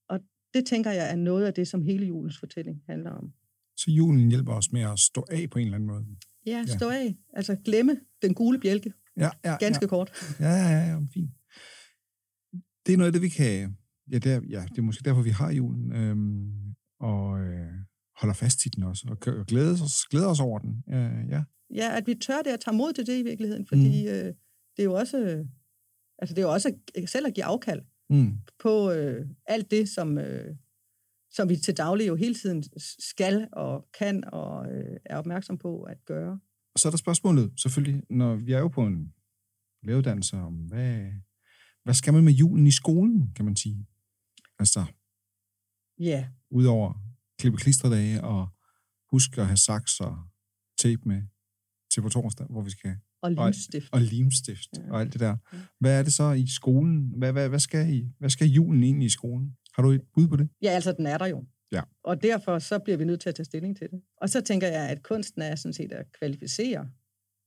Og 0.08 0.20
det 0.54 0.66
tænker 0.66 0.90
jeg 0.90 1.12
er 1.12 1.16
noget 1.16 1.46
af 1.46 1.54
det, 1.54 1.68
som 1.68 1.82
hele 1.82 2.06
julens 2.06 2.38
fortælling 2.38 2.82
handler 2.86 3.10
om. 3.10 3.32
Så 3.76 3.90
julen 3.90 4.28
hjælper 4.28 4.52
os 4.52 4.72
med 4.72 4.80
at 4.80 4.98
stå 4.98 5.26
af 5.30 5.50
på 5.50 5.58
en 5.58 5.64
eller 5.64 5.74
anden 5.74 5.86
måde. 5.86 6.06
Ja, 6.46 6.64
stå 6.66 6.88
af. 6.88 7.16
Altså 7.32 7.56
glemme 7.64 8.00
den 8.22 8.34
gule 8.34 8.60
bjælke. 8.60 8.92
Ja, 9.16 9.30
ja, 9.44 9.56
Ganske 9.56 9.88
kort. 9.88 10.10
ja. 10.40 10.48
Ja, 10.48 10.68
ja, 10.70 10.90
ja, 10.90 10.98
fint. 11.14 11.30
Det 12.86 12.92
er 12.92 12.96
noget 12.96 13.06
af 13.06 13.12
det, 13.12 13.22
vi 13.22 13.28
kan... 13.28 13.76
Ja, 14.12 14.18
det 14.18 14.32
er, 14.32 14.40
ja, 14.48 14.64
det 14.70 14.78
er 14.78 14.82
måske 14.82 15.02
derfor, 15.04 15.22
vi 15.22 15.30
har 15.30 15.52
julen. 15.52 15.92
Øhm, 15.92 16.74
og 17.00 17.40
øh, 17.40 17.72
holder 18.20 18.34
fast 18.34 18.66
i 18.66 18.68
den 18.68 18.82
også. 18.82 19.06
Og, 19.10 19.34
og 19.38 19.46
glæder, 19.46 19.72
os, 19.72 20.06
glæder 20.10 20.28
os 20.28 20.40
over 20.40 20.58
den. 20.58 20.84
Øh, 20.94 21.28
ja. 21.28 21.42
Ja, 21.74 21.96
at 21.96 22.06
vi 22.06 22.14
tør 22.14 22.42
det 22.44 22.52
og 22.52 22.60
tager 22.60 22.76
mod 22.76 22.92
til 22.92 23.06
det 23.06 23.18
i 23.18 23.22
virkeligheden, 23.22 23.66
fordi 23.66 24.02
mm. 24.02 24.10
øh, 24.10 24.34
det 24.76 24.78
er 24.78 24.84
jo 24.84 24.94
også, 24.94 25.46
altså 26.20 26.34
det 26.34 26.42
er 26.42 26.46
jo 26.46 26.52
også 26.52 26.74
at- 26.94 27.08
selv 27.08 27.26
at 27.26 27.34
give 27.34 27.44
afkald 27.44 27.82
Mm. 28.10 28.38
på 28.58 28.90
øh, 28.90 29.26
alt 29.46 29.70
det, 29.70 29.88
som, 29.88 30.18
øh, 30.18 30.56
som 31.30 31.48
vi 31.48 31.56
til 31.56 31.76
daglig 31.76 32.08
jo 32.08 32.14
hele 32.14 32.34
tiden 32.34 32.64
skal 32.98 33.48
og 33.52 33.88
kan 33.98 34.24
og 34.32 34.72
øh, 34.72 34.96
er 35.04 35.16
opmærksom 35.16 35.58
på 35.58 35.82
at 35.82 36.04
gøre. 36.04 36.40
Og 36.74 36.78
så 36.80 36.88
er 36.88 36.90
der 36.90 36.96
spørgsmålet, 36.96 37.52
selvfølgelig, 37.60 38.02
når 38.10 38.36
vi 38.36 38.52
er 38.52 38.58
jo 38.58 38.68
på 38.68 38.86
en 38.86 39.14
læreruddannelse 39.82 40.36
om, 40.36 40.54
hvad, 40.54 41.12
hvad 41.84 41.94
skal 41.94 42.12
man 42.14 42.24
med 42.24 42.32
julen 42.32 42.66
i 42.66 42.70
skolen, 42.70 43.32
kan 43.36 43.44
man 43.44 43.56
sige? 43.56 43.86
Altså, 44.58 44.84
Ja, 45.98 46.28
udover 46.50 46.92
klippe 47.38 47.58
klistredage 47.58 48.24
og 48.24 48.48
huske 49.10 49.40
at 49.40 49.46
have 49.46 49.56
saks 49.56 50.00
og 50.00 50.18
tape 50.78 51.02
med 51.04 51.22
til 51.92 52.00
på 52.02 52.08
torsdag, 52.08 52.46
hvor 52.46 52.62
vi 52.62 52.70
skal, 52.70 52.96
og 53.22 53.30
livsstift. 53.30 53.88
og 53.92 54.00
limstift 54.00 54.68
Ja. 54.76 54.92
og 54.92 55.00
alt 55.00 55.12
det 55.12 55.20
der. 55.20 55.36
Hvad 55.80 55.98
er 55.98 56.02
det 56.02 56.12
så 56.12 56.32
i 56.32 56.46
skolen? 56.46 57.12
Hvad, 57.16 57.32
hvad, 57.32 57.48
hvad, 57.48 57.58
skal, 57.58 57.94
I, 57.94 58.08
hvad 58.18 58.30
skal 58.30 58.48
julen 58.48 58.82
egentlig 58.82 59.06
i 59.06 59.10
skolen? 59.10 59.56
Har 59.74 59.82
du 59.82 59.90
et 59.90 60.02
bud 60.14 60.28
på 60.28 60.36
det? 60.36 60.48
Ja, 60.62 60.68
altså 60.70 60.92
den 60.92 61.06
er 61.06 61.18
der 61.18 61.26
jo. 61.26 61.44
Ja. 61.72 61.82
Og 62.04 62.22
derfor 62.22 62.58
så 62.58 62.78
bliver 62.78 62.96
vi 62.96 63.04
nødt 63.04 63.20
til 63.20 63.28
at 63.28 63.34
tage 63.34 63.44
stilling 63.44 63.76
til 63.76 63.90
det. 63.90 64.00
Og 64.16 64.28
så 64.30 64.40
tænker 64.40 64.66
jeg, 64.66 64.88
at 64.88 65.02
kunsten 65.02 65.42
er 65.42 65.54
sådan 65.54 65.72
set 65.72 65.92
at 65.92 66.06
kvalificere 66.18 66.88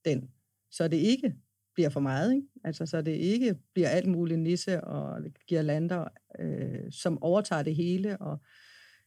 den, 0.06 0.30
så 0.72 0.88
det 0.88 0.98
ikke 0.98 1.34
bliver 1.76 1.90
for 1.90 2.00
meget. 2.00 2.34
Ikke? 2.36 2.48
Altså 2.64 2.86
så 2.86 3.02
det 3.02 3.12
ikke 3.12 3.56
bliver 3.74 3.90
alt 3.90 4.08
muligt 4.10 4.40
nisse 4.40 4.84
og 4.84 5.22
girlander, 5.48 6.08
øh, 6.40 6.92
som 6.92 7.24
overtager 7.24 7.64
det 7.64 7.76
hele, 7.76 8.18
og 8.18 8.42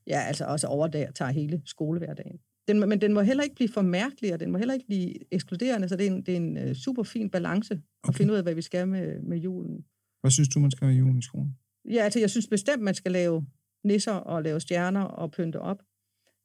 ja, 0.06 0.20
altså 0.20 0.44
også 0.44 0.66
overtager 0.66 1.30
hele 1.30 1.62
skolehverdagen. 1.64 2.38
Den, 2.68 2.80
men 2.88 3.00
den 3.00 3.12
må 3.12 3.20
heller 3.20 3.42
ikke 3.42 3.54
blive 3.56 3.68
for 3.68 3.82
mærkelig, 3.82 4.32
og 4.34 4.40
den 4.40 4.50
må 4.52 4.58
heller 4.58 4.74
ikke 4.74 4.86
blive 4.86 5.34
ekskluderende, 5.34 5.88
så 5.88 5.96
det 5.96 6.06
er 6.06 6.10
en, 6.10 6.22
det 6.22 6.32
er 6.32 6.36
en 6.36 6.58
øh, 6.58 6.74
super 6.74 7.02
fin 7.02 7.30
balance 7.30 7.74
at 7.74 7.80
Okay. 8.08 8.16
finde 8.18 8.32
ud 8.32 8.36
af, 8.38 8.42
hvad 8.44 8.54
vi 8.54 8.62
skal 8.62 8.88
med, 8.88 9.20
med 9.22 9.38
julen. 9.38 9.84
Hvad 10.20 10.30
synes 10.30 10.48
du, 10.48 10.60
man 10.60 10.70
skal 10.70 10.86
have 10.86 10.94
i 10.94 10.98
julen 10.98 11.18
i 11.18 11.22
skolen? 11.22 11.56
Ja, 11.90 12.02
altså 12.04 12.18
jeg 12.20 12.30
synes 12.30 12.46
bestemt, 12.48 12.82
man 12.82 12.94
skal 12.94 13.12
lave 13.12 13.46
nisser 13.84 14.12
og 14.12 14.42
lave 14.42 14.60
stjerner 14.60 15.00
og 15.02 15.30
pynte 15.30 15.60
op. 15.60 15.82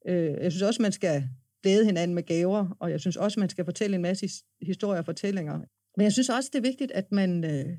Øh, 0.08 0.14
jeg 0.42 0.52
synes 0.52 0.62
også, 0.62 0.82
man 0.82 0.92
skal 0.92 1.28
glæde 1.62 1.84
hinanden 1.84 2.14
med 2.14 2.22
gaver, 2.22 2.76
og 2.80 2.90
jeg 2.90 3.00
synes 3.00 3.16
også, 3.16 3.40
man 3.40 3.48
skal 3.48 3.64
fortælle 3.64 3.96
en 3.96 4.02
masse 4.02 4.26
his- 4.26 4.56
historier 4.66 4.98
og 4.98 5.04
fortællinger. 5.04 5.58
Men 5.96 6.04
jeg 6.04 6.12
synes 6.12 6.28
også, 6.28 6.50
det 6.52 6.58
er 6.58 6.62
vigtigt, 6.62 6.92
at 6.92 7.12
man 7.12 7.44
øh, 7.44 7.76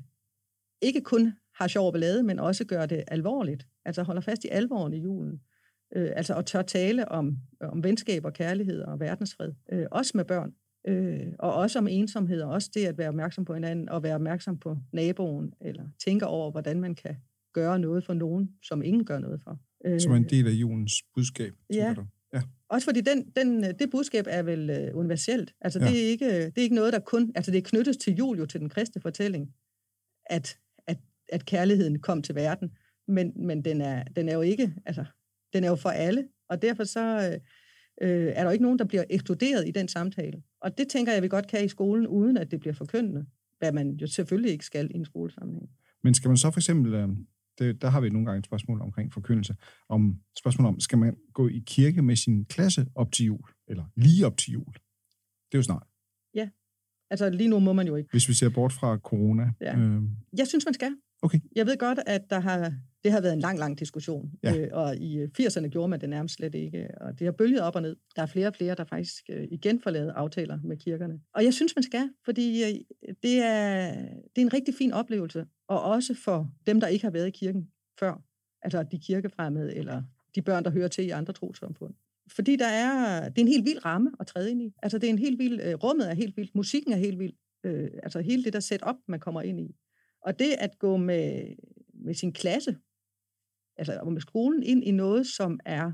ikke 0.82 1.00
kun 1.00 1.32
har 1.54 1.68
sjov 1.68 1.86
og 1.86 1.92
ballade, 1.92 2.22
men 2.22 2.38
også 2.38 2.64
gør 2.64 2.86
det 2.86 3.04
alvorligt. 3.08 3.66
Altså 3.84 4.02
holder 4.02 4.20
fast 4.22 4.44
i 4.44 4.48
alvoren 4.48 4.92
i 4.94 5.00
julen. 5.00 5.40
Øh, 5.96 6.10
altså 6.16 6.34
at 6.34 6.46
tør 6.46 6.62
tale 6.62 7.08
om, 7.08 7.38
om 7.60 7.84
venskab 7.84 8.24
og 8.24 8.32
kærlighed 8.32 8.80
og 8.82 9.00
verdensfred. 9.00 9.52
Øh, 9.72 9.86
også 9.90 10.12
med 10.14 10.24
børn. 10.24 10.54
Øh, 10.88 11.26
og 11.38 11.54
også 11.54 11.78
om 11.78 11.88
ensomhed, 11.88 12.42
og 12.42 12.50
også 12.50 12.70
det 12.74 12.86
at 12.86 12.98
være 12.98 13.08
opmærksom 13.08 13.44
på 13.44 13.54
hinanden, 13.54 13.88
og 13.88 14.02
være 14.02 14.14
opmærksom 14.14 14.58
på 14.58 14.76
naboen, 14.92 15.54
eller 15.60 15.84
tænke 16.04 16.26
over, 16.26 16.50
hvordan 16.50 16.80
man 16.80 16.94
kan 16.94 17.16
gøre 17.52 17.78
noget 17.78 18.04
for 18.04 18.14
nogen, 18.14 18.50
som 18.62 18.82
ingen 18.82 19.04
gør 19.04 19.18
noget 19.18 19.40
for. 19.44 19.58
Øh, 19.84 20.00
Som 20.00 20.12
en 20.14 20.24
del 20.24 20.46
af 20.46 20.50
julens 20.50 20.92
budskab, 21.14 21.52
Ja. 21.72 21.94
du? 21.96 22.04
Ja. 22.34 22.42
også 22.68 22.84
fordi 22.84 23.00
den, 23.00 23.30
den, 23.36 23.62
det 23.78 23.90
budskab 23.90 24.24
er 24.28 24.42
vel 24.42 24.70
øh, 24.70 24.96
universelt. 24.96 25.54
Altså 25.60 25.78
Ja. 25.78 25.86
det, 25.88 26.04
er 26.04 26.08
ikke, 26.08 26.26
det 26.44 26.58
er 26.58 26.62
ikke 26.62 26.74
noget, 26.74 26.92
der 26.92 26.98
kun... 26.98 27.32
Altså 27.34 27.50
det 27.50 27.58
er 27.58 27.62
knyttet 27.62 27.98
til 28.00 28.14
jul, 28.14 28.38
jo 28.38 28.46
til 28.46 28.60
den 28.60 28.68
kristne 28.68 29.02
fortælling, 29.02 29.54
at, 30.26 30.58
at, 30.86 30.98
at 31.28 31.44
kærligheden 31.46 31.98
kom 31.98 32.22
til 32.22 32.34
verden. 32.34 32.70
Men, 33.08 33.32
men 33.46 33.64
den, 33.64 33.80
er, 33.80 34.04
den 34.04 34.28
er 34.28 34.34
jo 34.34 34.40
ikke... 34.40 34.74
Altså, 34.86 35.04
den 35.54 35.64
er 35.64 35.68
jo 35.68 35.76
for 35.76 35.88
alle, 35.88 36.28
og 36.48 36.62
derfor 36.62 36.84
så 36.84 37.00
øh, 37.30 37.40
øh, 38.08 38.32
er 38.36 38.44
der 38.44 38.50
ikke 38.50 38.62
nogen, 38.62 38.78
der 38.78 38.84
bliver 38.84 39.04
ekskluderet 39.10 39.68
i 39.68 39.70
den 39.70 39.88
samtale. 39.88 40.42
Og 40.60 40.78
det 40.78 40.88
tænker 40.88 41.12
jeg, 41.12 41.22
vi 41.22 41.28
godt 41.28 41.46
kan 41.48 41.64
i 41.64 41.68
skolen, 41.68 42.06
uden 42.06 42.36
at 42.36 42.50
det 42.50 42.60
bliver 42.60 42.74
forkyndende, 42.74 43.26
hvad 43.58 43.72
man 43.72 43.90
jo 43.90 44.06
selvfølgelig 44.06 44.52
ikke 44.52 44.64
skal 44.64 44.90
i 44.90 44.96
en 44.96 45.04
skolesammenhæng. 45.04 45.68
Men 46.02 46.14
skal 46.14 46.28
man 46.28 46.36
så 46.36 46.50
for 46.50 46.60
eksempel, 46.60 46.94
øh, 46.94 47.08
det, 47.58 47.82
der 47.82 47.88
har 47.88 48.00
vi 48.00 48.08
nogle 48.10 48.26
gange 48.26 48.38
et 48.38 48.44
spørgsmål 48.44 48.80
omkring 48.80 49.12
forkyndelse, 49.12 49.56
om 49.88 50.20
spørgsmål 50.38 50.66
om, 50.68 50.80
skal 50.80 50.98
man 50.98 51.16
gå 51.32 51.48
i 51.48 51.62
kirke 51.66 52.02
med 52.02 52.16
sin 52.16 52.44
klasse 52.44 52.86
op 52.94 53.12
til 53.12 53.26
jul, 53.26 53.48
eller 53.68 53.84
lige 53.96 54.26
op 54.26 54.36
til 54.36 54.52
jul? 54.52 54.72
Det 55.52 55.54
er 55.54 55.58
jo 55.58 55.62
snart, 55.62 55.86
Altså 57.10 57.30
lige 57.30 57.48
nu 57.48 57.58
må 57.58 57.72
man 57.72 57.86
jo 57.86 57.96
ikke. 57.96 58.10
hvis 58.10 58.28
vi 58.28 58.34
ser 58.34 58.48
bort 58.48 58.72
fra 58.72 58.96
corona. 58.96 59.50
Ja. 59.60 59.78
Øh, 59.78 60.02
Jeg 60.38 60.46
synes, 60.46 60.64
man 60.64 60.74
skal. 60.74 60.96
Okay. 61.22 61.40
Jeg 61.56 61.66
ved 61.66 61.78
godt, 61.78 61.98
at 62.06 62.22
der 62.30 62.40
har, 62.40 62.72
det 63.04 63.12
har 63.12 63.20
været 63.20 63.32
en 63.32 63.40
lang, 63.40 63.58
lang 63.58 63.78
diskussion. 63.78 64.30
Ja. 64.42 64.56
Øh, 64.56 64.68
og 64.72 64.96
i 64.96 65.18
øh, 65.18 65.28
80'erne 65.40 65.68
gjorde 65.68 65.88
man 65.88 66.00
det 66.00 66.08
nærmest 66.08 66.34
slet 66.34 66.54
ikke. 66.54 66.88
Og 67.00 67.18
det 67.18 67.24
har 67.24 67.32
bølget 67.32 67.60
op 67.60 67.76
og 67.76 67.82
ned. 67.82 67.96
Der 68.16 68.22
er 68.22 68.26
flere 68.26 68.46
og 68.46 68.54
flere, 68.54 68.74
der 68.74 68.84
faktisk 68.84 69.24
øh, 69.30 69.48
igen 69.50 69.80
får 69.80 69.90
lavet 69.90 70.10
aftaler 70.10 70.58
med 70.64 70.76
kirkerne. 70.76 71.20
Og 71.34 71.44
jeg 71.44 71.54
synes, 71.54 71.76
man 71.76 71.82
skal, 71.82 72.10
fordi 72.24 72.62
øh, 72.62 72.68
det 73.22 73.38
er, 73.42 73.92
det 74.04 74.38
er 74.38 74.42
en 74.42 74.52
rigtig 74.52 74.74
fin 74.74 74.92
oplevelse. 74.92 75.46
Og 75.68 75.82
også 75.82 76.14
for 76.24 76.50
dem, 76.66 76.80
der 76.80 76.86
ikke 76.86 77.04
har 77.04 77.10
været 77.10 77.26
i 77.26 77.30
kirken 77.30 77.68
før. 78.00 78.22
altså 78.62 78.82
de 78.82 78.98
kirkefremmede, 78.98 79.76
eller 79.76 80.02
de 80.34 80.42
børn, 80.42 80.64
der 80.64 80.70
hører 80.70 80.88
til 80.88 81.04
i 81.04 81.10
andre 81.10 81.32
trosamfund. 81.32 81.94
Fordi 82.32 82.56
der 82.56 82.66
er, 82.66 83.28
det 83.28 83.38
er 83.38 83.42
en 83.42 83.48
helt 83.48 83.64
vild 83.64 83.84
ramme 83.84 84.12
at 84.20 84.26
træde 84.26 84.50
ind 84.50 84.62
i. 84.62 84.72
Altså 84.82 84.98
det 84.98 85.06
er 85.06 85.10
en 85.10 85.18
helt 85.18 85.38
vild, 85.38 85.60
øh, 85.60 85.74
rummet 85.74 86.10
er 86.10 86.14
helt 86.14 86.36
vildt, 86.36 86.54
musikken 86.54 86.92
er 86.92 86.96
helt 86.96 87.18
vild. 87.18 87.32
Øh, 87.64 87.90
altså 88.02 88.20
hele 88.20 88.44
det 88.44 88.52
der 88.52 88.60
setup, 88.60 88.96
man 89.08 89.20
kommer 89.20 89.42
ind 89.42 89.60
i. 89.60 89.76
Og 90.22 90.38
det 90.38 90.50
at 90.58 90.78
gå 90.78 90.96
med, 90.96 91.54
med 91.94 92.14
sin 92.14 92.32
klasse, 92.32 92.76
altså 93.76 93.98
om 93.98 94.12
med 94.12 94.20
skolen 94.20 94.62
ind 94.62 94.84
i 94.84 94.90
noget, 94.90 95.26
som 95.26 95.60
er, 95.64 95.92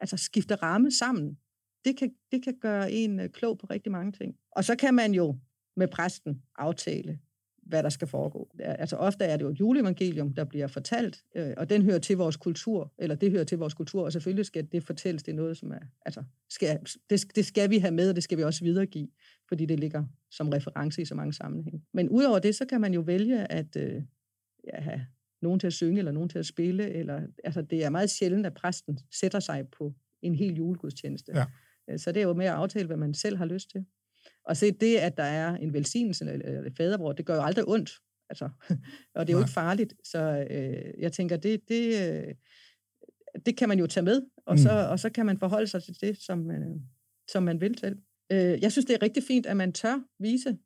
altså 0.00 0.16
skifter 0.16 0.62
ramme 0.62 0.90
sammen, 0.90 1.38
det 1.84 1.96
kan, 1.96 2.14
det 2.32 2.44
kan 2.44 2.54
gøre 2.60 2.92
en 2.92 3.20
øh, 3.20 3.30
klog 3.30 3.58
på 3.58 3.66
rigtig 3.66 3.92
mange 3.92 4.12
ting. 4.12 4.36
Og 4.50 4.64
så 4.64 4.76
kan 4.76 4.94
man 4.94 5.14
jo 5.14 5.38
med 5.76 5.88
præsten 5.88 6.42
aftale, 6.56 7.18
hvad 7.66 7.82
der 7.82 7.88
skal 7.88 8.08
foregå. 8.08 8.50
Altså 8.58 8.96
ofte 8.96 9.24
er 9.24 9.36
det 9.36 9.44
jo 9.44 9.50
et 9.50 9.60
juleevangelium, 9.60 10.34
der 10.34 10.44
bliver 10.44 10.66
fortalt, 10.66 11.24
øh, 11.36 11.54
og 11.56 11.70
den 11.70 11.82
hører 11.82 11.98
til 11.98 12.16
vores 12.16 12.36
kultur, 12.36 12.92
eller 12.98 13.16
det 13.16 13.30
hører 13.30 13.44
til 13.44 13.58
vores 13.58 13.74
kultur, 13.74 14.04
og 14.04 14.12
selvfølgelig 14.12 14.46
skal 14.46 14.68
det 14.72 14.82
fortælles, 14.82 15.22
det 15.22 15.32
er 15.32 15.36
noget, 15.36 15.56
som 15.56 15.70
er, 15.70 15.80
altså, 16.06 16.22
skal, 16.50 16.80
det, 17.10 17.36
det 17.36 17.46
skal 17.46 17.70
vi 17.70 17.78
have 17.78 17.94
med, 17.94 18.08
og 18.08 18.14
det 18.14 18.24
skal 18.24 18.38
vi 18.38 18.42
også 18.42 18.64
videregive, 18.64 19.08
fordi 19.48 19.66
det 19.66 19.80
ligger 19.80 20.04
som 20.30 20.48
reference 20.48 21.02
i 21.02 21.04
så 21.04 21.14
mange 21.14 21.32
sammenhænge. 21.32 21.82
Men 21.92 22.08
udover 22.08 22.38
det, 22.38 22.54
så 22.54 22.66
kan 22.66 22.80
man 22.80 22.94
jo 22.94 23.00
vælge 23.00 23.52
at 23.52 23.76
øh, 23.76 24.02
ja, 24.64 24.80
have 24.80 25.06
nogen 25.42 25.60
til 25.60 25.66
at 25.66 25.72
synge, 25.72 25.98
eller 25.98 26.12
nogen 26.12 26.28
til 26.28 26.38
at 26.38 26.46
spille, 26.46 26.90
eller, 26.90 27.22
altså 27.44 27.62
det 27.62 27.84
er 27.84 27.90
meget 27.90 28.10
sjældent, 28.10 28.46
at 28.46 28.54
præsten 28.54 28.98
sætter 29.20 29.40
sig 29.40 29.64
på 29.78 29.94
en 30.22 30.34
hel 30.34 30.54
julegudstjeneste. 30.54 31.32
Ja. 31.34 31.44
Øh, 31.90 31.98
så 31.98 32.12
det 32.12 32.22
er 32.22 32.26
jo 32.26 32.34
med 32.34 32.46
at 32.46 32.52
aftale, 32.52 32.86
hvad 32.86 32.96
man 32.96 33.14
selv 33.14 33.36
har 33.36 33.44
lyst 33.44 33.70
til. 33.70 33.84
Og 34.44 34.56
se 34.56 34.70
det, 34.72 34.96
at 34.96 35.16
der 35.16 35.22
er 35.22 35.56
en 35.56 35.72
velsignelse 35.72 36.24
eller 36.24 36.62
et 36.62 36.76
faderbror, 36.76 37.12
det 37.12 37.26
gør 37.26 37.34
jo 37.34 37.42
aldrig 37.42 37.68
ondt. 37.68 37.90
Altså, 38.30 38.44
og 39.14 39.26
det 39.26 39.32
er 39.32 39.36
jo 39.36 39.38
Nej. 39.38 39.44
ikke 39.44 39.52
farligt. 39.52 39.94
Så 40.04 40.46
øh, 40.50 41.02
jeg 41.02 41.12
tænker, 41.12 41.36
det, 41.36 41.60
det, 41.68 42.10
øh, 42.10 42.34
det 43.46 43.56
kan 43.56 43.68
man 43.68 43.78
jo 43.78 43.86
tage 43.86 44.04
med, 44.04 44.22
og, 44.46 44.54
mm. 44.54 44.58
så, 44.58 44.70
og 44.70 44.98
så 44.98 45.10
kan 45.10 45.26
man 45.26 45.38
forholde 45.38 45.66
sig 45.66 45.82
til 45.82 46.00
det, 46.00 46.18
som, 46.18 46.50
øh, 46.50 46.76
som 47.28 47.42
man 47.42 47.60
vil 47.60 47.78
selv. 47.78 47.98
Øh, 48.32 48.62
jeg 48.62 48.72
synes, 48.72 48.86
det 48.86 48.94
er 48.94 49.02
rigtig 49.02 49.22
fint, 49.22 49.46
at 49.46 49.56
man 49.56 49.72
tør 49.72 50.00
vise 50.18 50.58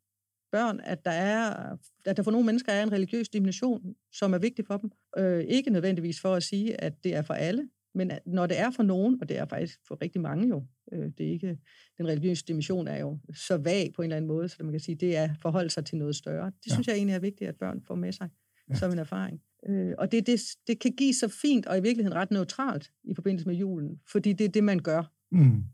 børn, 0.53 0.81
at 0.85 1.05
der, 1.05 1.11
er, 1.11 1.77
at 2.05 2.17
der 2.17 2.23
for 2.23 2.31
nogle 2.31 2.47
mennesker 2.47 2.73
er 2.73 2.83
en 2.83 2.93
religiøs 2.93 3.29
dimension, 3.29 3.95
som 4.13 4.33
er 4.33 4.39
vigtig 4.39 4.67
for 4.67 4.77
dem. 4.77 4.91
Øh, 5.19 5.45
ikke 5.45 5.71
nødvendigvis 5.71 6.21
for 6.21 6.35
at 6.35 6.43
sige, 6.43 6.81
at 6.81 7.05
det 7.05 7.15
er 7.15 7.23
for 7.23 7.35
alle, 7.35 7.69
men 7.95 8.13
når 8.27 8.47
det 8.47 8.59
er 8.59 8.71
for 8.71 8.83
nogen, 8.83 9.19
og 9.21 9.29
det 9.29 9.39
er 9.39 9.47
faktisk 9.47 9.79
for 9.89 10.03
rigtig 10.03 10.21
mange 10.21 10.49
jo, 10.49 10.65
øh, 10.93 11.11
det 11.19 11.27
er 11.27 11.31
ikke, 11.31 11.59
den 11.99 12.09
religiøse 12.09 12.45
dimension 12.45 12.89
er 12.89 12.97
jo 12.97 13.19
så 13.35 13.57
vag 13.57 13.93
på 13.97 14.03
en 14.03 14.07
eller 14.07 14.17
anden 14.17 14.29
måde, 14.29 14.49
så 14.49 14.63
man 14.63 14.73
kan 14.73 14.81
sige, 14.81 14.95
det 14.95 15.17
er 15.17 15.29
forholde 15.43 15.71
sig 15.71 15.85
til 15.85 15.99
noget 15.99 16.17
større. 16.17 16.47
Det 16.47 16.71
ja. 16.71 16.75
synes 16.75 16.87
jeg 16.87 16.97
egentlig 16.97 17.15
er 17.15 17.21
vigtigt, 17.21 17.49
at 17.49 17.57
børn 17.57 17.83
får 17.87 17.95
med 17.95 18.13
sig 18.13 18.29
ja. 18.71 18.75
som 18.75 18.93
en 18.93 18.99
erfaring. 18.99 19.41
Øh, 19.69 19.95
og 19.99 20.13
det, 20.13 20.27
det, 20.27 20.41
det 20.67 20.79
kan 20.79 20.93
give 20.93 21.15
så 21.15 21.29
fint, 21.29 21.67
og 21.67 21.79
i 21.79 21.81
virkeligheden 21.81 22.19
ret 22.19 22.31
neutralt 22.31 22.93
i 23.05 23.15
forbindelse 23.15 23.47
med 23.47 23.57
julen, 23.57 24.01
fordi 24.13 24.33
det 24.33 24.45
er 24.45 24.49
det, 24.49 24.65
man 24.65 24.79
gør. 24.79 25.13
Mm. 25.33 25.65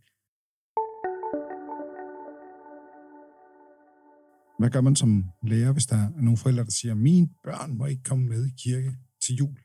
Hvad 4.59 4.71
gør 4.71 4.81
man 4.81 4.97
som 4.97 5.25
lærer, 5.43 5.73
hvis 5.73 5.87
der 5.87 5.97
er 5.97 6.11
nogle 6.11 6.37
forældre, 6.37 6.65
der 6.65 6.71
siger, 6.71 6.95
mine 6.95 7.29
børn 7.45 7.77
må 7.79 7.87
ikke 7.87 8.03
komme 8.03 8.29
med 8.29 8.47
i 8.47 8.55
kirke 8.65 8.97
til 9.25 9.35
jul? 9.35 9.59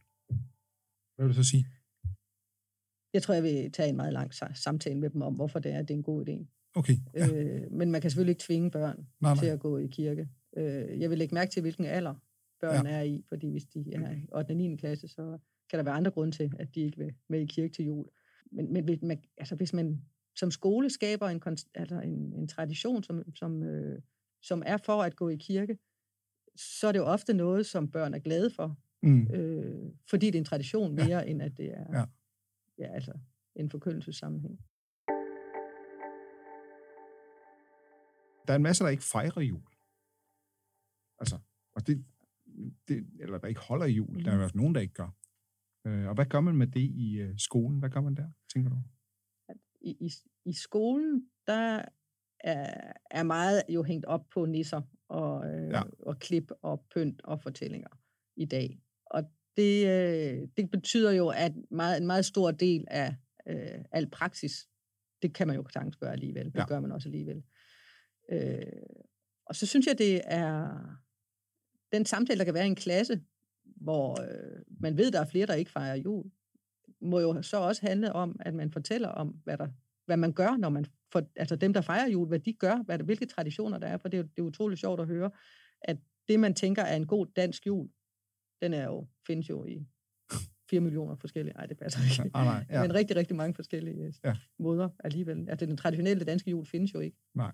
Hvad 1.16 1.26
vil 1.26 1.36
du 1.36 1.44
så 1.44 1.50
sige? 1.50 1.66
Jeg 3.14 3.24
tror, 3.24 3.34
jeg 3.34 3.44
vil 3.44 3.72
tage 3.72 3.90
en 3.90 3.96
meget 3.96 4.14
lang 4.14 4.34
samtale 4.56 5.00
med 5.00 5.10
dem 5.10 5.22
om, 5.22 5.34
hvorfor 5.34 5.60
det 5.60 5.72
er, 5.72 5.82
det 5.82 5.92
er 5.92 5.98
en 5.98 6.04
god 6.04 6.30
idé. 6.30 6.46
Okay. 6.76 6.98
Ja. 7.14 7.28
Øh, 7.28 7.72
men 7.72 7.92
man 7.92 8.02
kan 8.02 8.10
selvfølgelig 8.10 8.32
ikke 8.32 8.44
tvinge 8.44 8.72
børn 8.72 8.98
nej, 8.98 9.34
nej. 9.34 9.44
til 9.44 9.46
at 9.46 9.60
gå 9.60 9.78
i 9.78 9.88
kirke. 9.88 10.30
Øh, 10.58 11.00
jeg 11.00 11.10
vil 11.10 11.18
lægge 11.18 11.36
mærke 11.36 11.52
til, 11.52 11.62
hvilken 11.62 11.86
alder 11.86 12.16
børn 12.62 12.86
ja. 12.86 12.92
er 12.92 13.02
i, 13.02 13.24
fordi 13.30 13.52
hvis 13.52 13.66
de 13.66 13.94
er 13.94 14.12
i 14.12 14.28
8. 14.36 14.52
og 14.52 14.58
9. 14.58 14.76
klasse, 14.76 15.08
så 15.08 15.38
kan 15.70 15.80
der 15.80 15.84
være 15.84 15.96
andre 15.96 16.12
grunde 16.12 16.32
til, 16.32 16.54
at 16.60 16.76
de 16.76 16.82
ikke 16.82 16.98
vil 16.98 17.14
med 17.30 17.40
i 17.40 17.46
kirke 17.46 17.74
til 17.74 17.86
jul. 17.86 18.06
Men, 18.52 18.74
men 18.74 18.84
hvis, 18.84 19.02
man, 19.02 19.24
altså, 19.38 19.56
hvis 19.56 19.74
man 19.74 20.02
som 20.36 20.52
skole 20.52 20.90
skaber 20.90 21.28
en, 21.28 21.42
altså 21.76 22.00
en, 22.00 22.34
en 22.34 22.48
tradition, 22.48 23.04
som, 23.04 23.36
som, 23.36 23.64
øh, 23.64 24.02
som 24.42 24.64
er 24.66 24.78
for 24.78 25.04
at 25.04 25.16
gå 25.16 25.30
i 25.30 25.36
kirke, 25.36 25.78
så 26.56 26.88
er 26.88 26.92
det 26.92 27.00
jo 27.00 27.06
ofte 27.06 27.34
noget, 27.34 27.66
som 27.66 27.92
børn 27.92 28.14
er 28.14 28.20
glade 28.20 28.50
for. 28.50 28.78
Mm. 29.04 29.28
Øh, 29.28 29.92
fordi 30.10 30.26
det 30.26 30.36
er 30.36 30.40
en 30.40 30.46
tradition 30.46 30.96
mere, 30.96 31.06
ja. 31.08 31.22
end 31.22 31.42
at 31.42 31.58
det 31.58 31.74
er... 31.74 32.00
Ja 32.00 32.06
ja, 32.82 32.94
altså 32.94 33.14
en 33.56 33.70
forkyndelsessammenhæng. 33.70 34.60
Der 38.48 38.54
er 38.54 38.56
en 38.56 38.64
masse, 38.64 38.84
der 38.84 38.90
ikke 38.90 39.04
fejrer 39.04 39.42
jul. 39.42 39.62
Altså, 41.20 41.40
og 41.74 41.88
det, 41.88 42.06
det, 42.88 43.08
eller 43.20 43.38
der 43.38 43.48
ikke 43.48 43.62
holder 43.62 43.86
jul. 43.86 44.18
Mm. 44.18 44.24
Der 44.24 44.32
er 44.32 44.36
jo 44.36 44.44
også 44.44 44.58
nogen, 44.58 44.76
der 44.76 44.82
ikke 44.82 44.94
gør. 44.94 45.10
Øh, 45.86 46.08
og 46.08 46.16
hvad 46.16 46.26
gør 46.26 46.40
man 46.40 46.56
med 46.56 46.68
det 46.68 46.82
i 46.82 47.20
øh, 47.20 47.40
skolen? 47.40 47.80
Hvad 47.80 47.90
gør 47.90 48.02
man 48.02 48.16
der, 48.16 48.30
tænker 48.54 48.70
du? 48.70 48.78
I, 49.82 49.92
i, 50.00 50.12
i 50.46 50.54
skolen, 50.54 51.30
der 51.48 51.86
er, 52.44 52.94
er 53.12 53.24
meget 53.24 53.64
jo 53.70 53.84
hængt 53.84 54.06
op 54.06 54.26
på 54.34 54.46
nisser 54.46 54.82
og, 55.10 55.46
øh, 55.46 55.70
ja. 55.70 55.82
og 56.00 56.20
klip 56.20 56.52
og 56.62 56.86
pynt 56.96 57.22
og 57.24 57.42
fortællinger 57.42 57.90
i 58.36 58.46
dag. 58.46 58.80
Og 59.06 59.24
det, 59.58 59.88
øh, 59.88 60.48
det 60.58 60.72
betyder 60.72 61.12
jo, 61.12 61.30
at 61.30 61.54
meget, 61.72 61.98
en 61.98 62.08
meget 62.08 62.26
stor 62.26 62.52
del 62.52 62.86
af 62.88 63.16
øh, 63.48 63.86
al 63.92 64.10
praksis, 64.10 64.68
det 65.22 65.34
kan 65.34 65.48
man 65.48 65.56
jo 65.56 65.66
sagtens 65.74 65.96
gøre 65.96 66.12
alligevel. 66.12 66.46
Det 66.46 66.56
ja. 66.56 66.66
gør 66.66 66.80
man 66.80 66.92
også 66.92 67.10
alligevel. 67.10 67.44
Øh, 68.32 68.62
og 69.46 69.56
så 69.56 69.66
synes 69.66 69.88
jeg, 69.88 69.98
det 69.98 70.22
er 70.26 70.68
den 71.92 72.06
samtale, 72.06 72.40
der 72.40 72.46
kan 72.46 72.54
være 72.54 72.66
i 72.66 72.70
en 72.70 72.76
klasse, 72.76 73.22
hvor 73.64 74.22
øh, 74.22 74.62
man 74.80 74.98
ved, 74.98 75.12
der 75.12 75.22
er 75.22 75.26
flere, 75.26 75.46
der 75.46 75.54
ikke 75.54 75.72
fejrer 75.72 75.96
jul, 75.96 76.32
må 77.02 77.20
jo 77.20 77.42
så 77.42 77.58
også 77.58 77.88
handle 77.88 78.14
om, 78.14 78.40
at 78.40 78.54
man 78.54 78.72
fortæller 78.72 79.08
om, 79.08 79.28
hvad, 79.28 79.58
der, 79.58 79.68
hvad 80.12 80.18
man 80.18 80.34
gør, 80.34 80.58
når 80.58 80.70
man 80.70 80.86
for, 81.12 81.22
altså 81.36 81.56
dem, 81.56 81.74
der 81.74 81.82
fejrer 81.82 82.10
jul, 82.10 82.28
hvad 82.28 82.40
de 82.40 82.54
gør, 82.54 82.84
hvad 82.86 83.00
hvilke 83.00 83.26
traditioner 83.26 83.78
der 83.78 83.88
er, 83.88 83.98
for 83.98 84.10
det 84.10 84.20
er, 84.20 84.24
det 84.24 84.38
er 84.38 84.42
utroligt 84.42 84.80
sjovt 84.80 85.00
at 85.00 85.08
høre, 85.08 85.32
at 85.82 85.98
det, 86.28 86.40
man 86.40 86.54
tænker 86.54 86.82
er 86.82 86.96
en 86.96 87.08
god 87.08 87.26
dansk 87.36 87.68
jul, 87.68 87.90
den 88.62 88.74
er 88.74 88.84
jo, 88.84 89.08
findes 89.28 89.50
jo 89.50 89.66
i 89.66 89.88
4 90.70 90.80
millioner 90.80 91.16
forskellige, 91.16 91.54
nej, 91.54 91.66
det 91.66 91.78
passer 91.78 92.00
ikke, 92.04 92.32
ah, 92.38 92.46
nej, 92.46 92.66
ja. 92.70 92.82
men 92.82 92.94
rigtig, 92.94 93.16
rigtig 93.16 93.36
mange 93.36 93.56
forskellige 93.56 94.06
øh, 94.06 94.14
ja. 94.24 94.36
måder 94.60 94.90
alligevel. 95.04 95.50
Altså, 95.50 95.66
den 95.66 95.78
traditionelle 95.78 96.26
danske 96.26 96.52
jul 96.52 96.66
findes 96.66 96.94
jo 96.94 97.00
ikke. 97.00 97.18
Nej. 97.36 97.52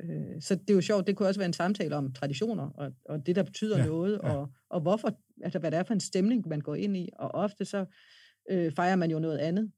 Øh, 0.00 0.40
så 0.40 0.54
det 0.54 0.70
er 0.70 0.74
jo 0.74 0.80
sjovt, 0.80 1.06
det 1.06 1.16
kunne 1.16 1.28
også 1.28 1.40
være 1.40 1.46
en 1.46 1.52
samtale 1.52 1.96
om 1.96 2.12
traditioner, 2.12 2.70
og, 2.70 2.92
og 3.04 3.26
det, 3.26 3.36
der 3.36 3.42
betyder 3.42 3.78
ja, 3.78 3.86
noget, 3.86 4.20
ja. 4.22 4.30
Og, 4.30 4.52
og 4.68 4.80
hvorfor, 4.80 5.18
altså 5.42 5.58
hvad 5.58 5.70
det 5.70 5.78
er 5.78 5.82
for 5.82 5.94
en 5.94 6.00
stemning, 6.00 6.48
man 6.48 6.60
går 6.60 6.74
ind 6.74 6.96
i, 6.96 7.08
og 7.18 7.34
ofte 7.34 7.64
så 7.64 7.86
øh, 8.50 8.72
fejrer 8.72 8.96
man 8.96 9.10
jo 9.10 9.18
noget 9.18 9.38
andet, 9.38 9.72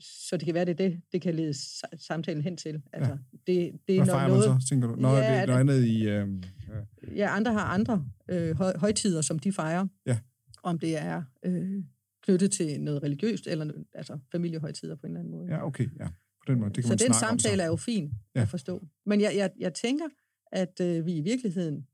så 0.00 0.36
det 0.36 0.44
kan 0.44 0.54
være, 0.54 0.64
det 0.64 0.80
er 0.80 0.88
det, 0.88 1.00
det 1.12 1.22
kan 1.22 1.34
lede 1.34 1.54
samtalen 1.98 2.42
hen 2.42 2.56
til. 2.56 2.82
Altså, 2.92 3.10
ja. 3.10 3.52
det, 3.52 3.80
det 3.88 3.96
er 3.96 4.04
Hvad 4.04 4.06
fejrer 4.06 4.28
noget, 4.28 4.50
man 4.50 4.60
så, 4.60 4.68
tænker 4.68 4.88
du? 4.88 4.94
Nå, 4.94 5.16
ja, 5.16 5.40
det 5.40 5.48
noget 5.48 5.60
andet 5.60 5.84
i... 5.84 6.08
Øh, 6.08 6.28
ja. 6.68 7.14
ja, 7.16 7.36
andre 7.36 7.52
har 7.52 7.64
andre 7.64 8.06
øh, 8.28 8.56
højtider, 8.56 9.20
som 9.20 9.38
de 9.38 9.52
fejrer. 9.52 9.86
Ja. 10.06 10.18
Om 10.62 10.78
det 10.78 10.98
er 10.98 11.22
øh, 11.42 11.84
knyttet 12.22 12.52
til 12.52 12.80
noget 12.80 13.02
religiøst, 13.02 13.46
eller 13.46 13.72
altså 13.94 14.18
familiehøjtider 14.32 14.96
på 14.96 15.06
en 15.06 15.10
eller 15.10 15.20
anden 15.20 15.30
måde. 15.30 15.48
Ja, 15.48 15.66
okay. 15.66 15.88
Ja. 16.00 16.06
På 16.46 16.52
den 16.52 16.60
måde. 16.60 16.70
Det 16.70 16.84
kan 16.84 16.84
så 16.84 16.88
man 16.88 16.98
den 16.98 17.14
samtale 17.14 17.52
om, 17.52 17.58
så. 17.58 17.62
er 17.62 17.66
jo 17.66 17.76
fin 17.76 18.12
ja. 18.34 18.42
at 18.42 18.48
forstå. 18.48 18.86
Men 19.06 19.20
jeg, 19.20 19.32
jeg, 19.36 19.50
jeg 19.58 19.74
tænker, 19.74 20.04
at 20.52 20.80
øh, 20.80 21.06
vi 21.06 21.12
i 21.12 21.20
virkeligheden 21.20 21.86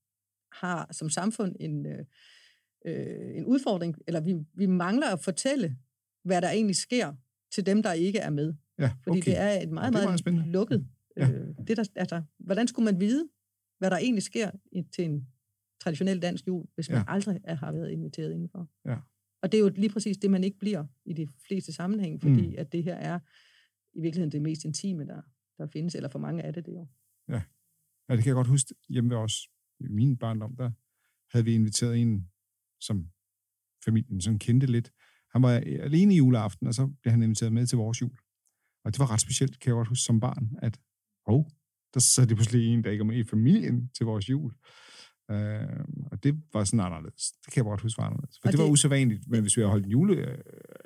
har 0.53 0.89
som 0.93 1.11
samfund 1.11 1.57
en, 1.61 1.87
øh, 1.87 2.05
øh 2.87 3.37
en 3.37 3.47
udfordring, 3.47 3.97
eller 4.07 4.21
vi, 4.21 4.35
vi 4.55 4.67
mangler 4.67 5.07
at 5.07 5.21
fortælle, 5.21 5.77
hvad 6.25 6.43
der 6.43 6.51
egentlig 6.51 6.77
sker 6.77 7.13
til 7.51 7.67
dem, 7.67 7.83
der 7.83 7.93
ikke 7.93 8.19
er 8.19 8.31
med. 8.31 8.55
Ja, 8.79 8.91
Fordi 9.05 9.21
det 9.21 9.39
er 9.39 9.61
et 9.61 9.69
meget, 9.69 9.93
meget, 9.93 10.27
meget 10.27 10.47
lukket. 10.47 10.87
Ja. 11.17 11.31
Øh, 11.31 11.55
det 11.67 11.77
der, 11.77 11.85
altså, 11.97 12.23
hvordan 12.39 12.69
skulle 12.69 12.85
man 12.85 13.01
vide, 13.01 13.29
hvad 13.79 13.91
der 13.91 13.97
egentlig 13.97 14.23
sker 14.23 14.51
i, 14.73 14.83
til 14.83 15.05
en 15.05 15.29
traditionel 15.81 16.23
dansk 16.23 16.47
jul, 16.47 16.67
hvis 16.75 16.91
man 16.91 16.99
ja. 16.99 17.05
aldrig 17.09 17.41
er, 17.45 17.55
har 17.55 17.73
været 17.73 17.91
inviteret 17.91 18.33
indenfor? 18.33 18.71
Ja. 18.85 18.97
Og 19.43 19.53
det 19.53 19.59
er 19.59 19.63
jo 19.63 19.69
lige 19.69 19.89
præcis 19.89 20.17
det, 20.17 20.31
man 20.31 20.45
ikke 20.45 20.59
bliver 20.59 20.85
i 21.05 21.13
de 21.13 21.29
fleste 21.47 21.73
sammenhænge, 21.73 22.21
fordi 22.21 22.49
mm. 22.49 22.55
at 22.59 22.73
det 22.73 22.85
her 22.85 22.95
er 22.95 23.19
i 23.95 24.01
virkeligheden 24.01 24.33
det 24.33 24.43
mest 24.43 24.65
intime, 24.65 25.05
der, 25.05 25.23
der 25.59 25.67
findes, 25.67 25.95
eller 25.95 26.09
for 26.09 26.19
mange 26.19 26.43
af 26.43 26.53
det, 26.53 26.67
det 26.67 26.73
jo. 26.75 26.87
Ja. 27.29 27.43
ja, 28.09 28.17
det 28.17 28.23
kan 28.23 28.27
jeg 28.27 28.35
godt 28.35 28.47
huske 28.47 28.75
hjemme 28.89 29.11
ved 29.11 29.17
os. 29.17 29.49
I 29.81 29.89
min 29.89 30.17
barndom, 30.17 30.57
der 30.57 30.71
havde 31.33 31.45
vi 31.45 31.55
inviteret 31.55 31.99
en, 31.99 32.31
som 32.81 33.11
familien 33.85 34.21
sådan 34.21 34.39
kendte 34.39 34.67
lidt, 34.67 34.93
han 35.33 35.43
var 35.43 35.51
alene 35.83 36.15
i 36.15 36.17
juleaften, 36.17 36.67
og 36.67 36.75
så 36.75 36.87
blev 37.03 37.11
han 37.11 37.23
inviteret 37.23 37.53
med 37.53 37.67
til 37.67 37.79
vores 37.79 38.01
jul. 38.01 38.19
Og 38.85 38.93
det 38.93 38.99
var 38.99 39.11
ret 39.11 39.21
specielt, 39.21 39.61
kan 39.61 39.69
jeg 39.71 39.75
godt 39.75 39.89
huske 39.89 40.03
som 40.03 40.21
barn, 40.21 40.49
at 40.63 40.81
oh, 41.27 41.45
der 41.95 42.01
sad 42.01 42.27
det 42.27 42.37
pludselig 42.37 42.67
en, 42.67 42.85
der 42.85 42.91
ikke 42.91 43.01
var 43.01 43.13
med 43.13 43.17
i 43.17 43.25
familien 43.25 43.91
til 43.97 44.07
vores 44.07 44.31
jul. 44.31 44.53
Uh, 45.33 45.37
og 46.11 46.23
det 46.23 46.43
var 46.53 46.65
sådan 46.65 46.81
anderledes. 46.81 47.33
Det 47.45 47.53
kan 47.53 47.57
jeg 47.57 47.65
godt 47.65 47.81
huske 47.81 47.99
var 47.99 48.05
anderledes. 48.05 48.39
For 48.43 48.49
det, 48.49 48.59
det 48.59 48.65
var 48.65 48.71
usædvanligt, 48.71 49.29
men 49.29 49.41
hvis 49.41 49.57
vi 49.57 49.61
havde 49.61 49.71
holdt 49.71 49.85
en 49.85 49.91
jule, 49.91 50.13
uh, 50.13 50.23
et 50.23 50.39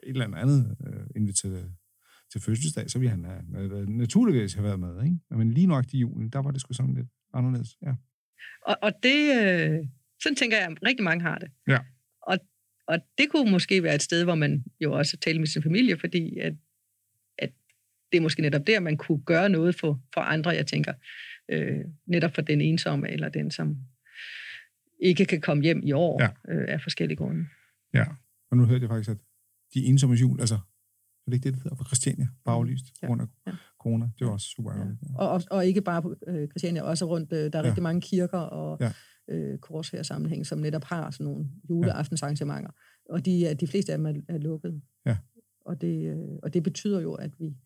eller 0.02 0.36
andet 0.36 0.76
uh, 0.86 1.06
inviteret 1.16 1.74
til 2.32 2.40
fødselsdag, 2.40 2.90
så 2.90 2.98
ville 2.98 3.10
han 3.10 3.24
have, 3.24 3.82
uh, 3.82 3.88
naturligvis 3.88 4.54
have 4.54 4.64
været 4.64 4.80
med. 4.80 5.04
Ikke? 5.04 5.18
Men 5.30 5.52
lige 5.52 5.66
nok 5.66 5.94
i 5.94 5.98
julen, 5.98 6.30
der 6.30 6.38
var 6.38 6.50
det 6.50 6.60
sgu 6.60 6.72
sådan 6.72 6.94
lidt 6.94 7.08
anderledes. 7.34 7.76
Ja. 7.82 7.94
Og, 8.66 8.76
og 8.82 8.92
det, 9.02 9.20
øh, 9.40 9.78
sådan 10.22 10.36
tænker 10.36 10.56
jeg, 10.56 10.66
at 10.66 10.78
rigtig 10.86 11.04
mange 11.04 11.22
har 11.22 11.38
det. 11.38 11.50
Ja. 11.68 11.78
Og 12.88 12.98
det 13.18 13.30
kunne 13.30 13.50
måske 13.50 13.82
være 13.82 13.94
et 13.94 14.02
sted, 14.02 14.24
hvor 14.24 14.34
man 14.34 14.64
jo 14.80 14.92
også 14.92 15.16
talte 15.16 15.38
med 15.38 15.46
sin 15.46 15.62
familie, 15.62 15.98
fordi 15.98 16.38
at, 16.38 16.54
at 17.38 17.52
det 18.12 18.18
er 18.18 18.22
måske 18.22 18.42
netop 18.42 18.66
der, 18.66 18.80
man 18.80 18.96
kunne 18.96 19.22
gøre 19.22 19.48
noget 19.48 19.74
for, 19.74 20.02
for 20.14 20.20
andre, 20.20 20.50
jeg 20.50 20.66
tænker. 20.66 20.92
Øh, 21.48 21.84
netop 22.06 22.34
for 22.34 22.42
den 22.42 22.60
ensomme, 22.60 23.10
eller 23.10 23.28
den, 23.28 23.50
som 23.50 23.76
ikke 25.00 25.24
kan 25.24 25.40
komme 25.40 25.62
hjem 25.62 25.80
i 25.84 25.92
år 25.92 26.22
ja. 26.22 26.54
øh, 26.54 26.64
af 26.68 26.80
forskellige 26.82 27.16
grunde. 27.16 27.46
Ja, 27.94 28.04
og 28.50 28.56
nu 28.56 28.64
hørte 28.64 28.82
jeg 28.82 28.90
faktisk, 28.90 29.10
at 29.10 29.16
de 29.74 29.84
ensomme 29.84 30.16
jul, 30.16 30.40
altså, 30.40 30.54
er 30.54 31.30
det 31.30 31.34
ikke 31.34 31.44
det, 31.44 31.54
det 31.54 31.62
hedder 31.62 31.76
på 31.76 31.84
Christiania, 31.84 32.28
bare 32.44 32.54
aflyst 32.54 32.84
ja. 33.02 33.06
grund 33.06 33.22
af 33.22 33.26
ja. 33.46 33.52
corona. 33.80 34.10
Det 34.18 34.26
var 34.26 34.32
også 34.32 34.46
super 34.46 34.72
ja. 34.72 34.78
ja. 34.78 35.18
Og, 35.18 35.30
og, 35.30 35.42
og 35.50 35.66
ikke 35.66 35.80
bare 35.80 36.02
på 36.02 36.14
øh, 36.26 36.48
Christiania, 36.48 36.82
også 36.82 37.04
rundt, 37.04 37.32
øh, 37.32 37.38
der 37.38 37.58
er 37.58 37.62
ja. 37.62 37.68
rigtig 37.68 37.82
mange 37.82 38.00
kirker 38.00 38.38
og 38.38 38.78
ja. 38.80 38.92
Øh, 39.28 39.58
kors 39.58 39.90
her 39.90 40.02
sammenhæng, 40.02 40.46
som 40.46 40.58
netop 40.58 40.84
har 40.84 41.10
sådan 41.10 41.24
nogle 41.24 41.48
juleaftensarrangementer. 41.70 42.70
Og 43.08 43.24
de, 43.26 43.54
de 43.54 43.66
fleste 43.66 43.92
af 43.92 43.98
dem 43.98 44.06
er, 44.06 44.14
er 44.28 44.38
lukket. 44.38 44.82
Ja. 45.06 45.16
Og 45.60 45.80
det, 45.80 46.10
øh, 46.10 46.38
og 46.42 46.54
det 46.54 46.62
betyder 46.62 47.00
jo, 47.00 47.14
at 47.14 47.40
vi 47.40 47.56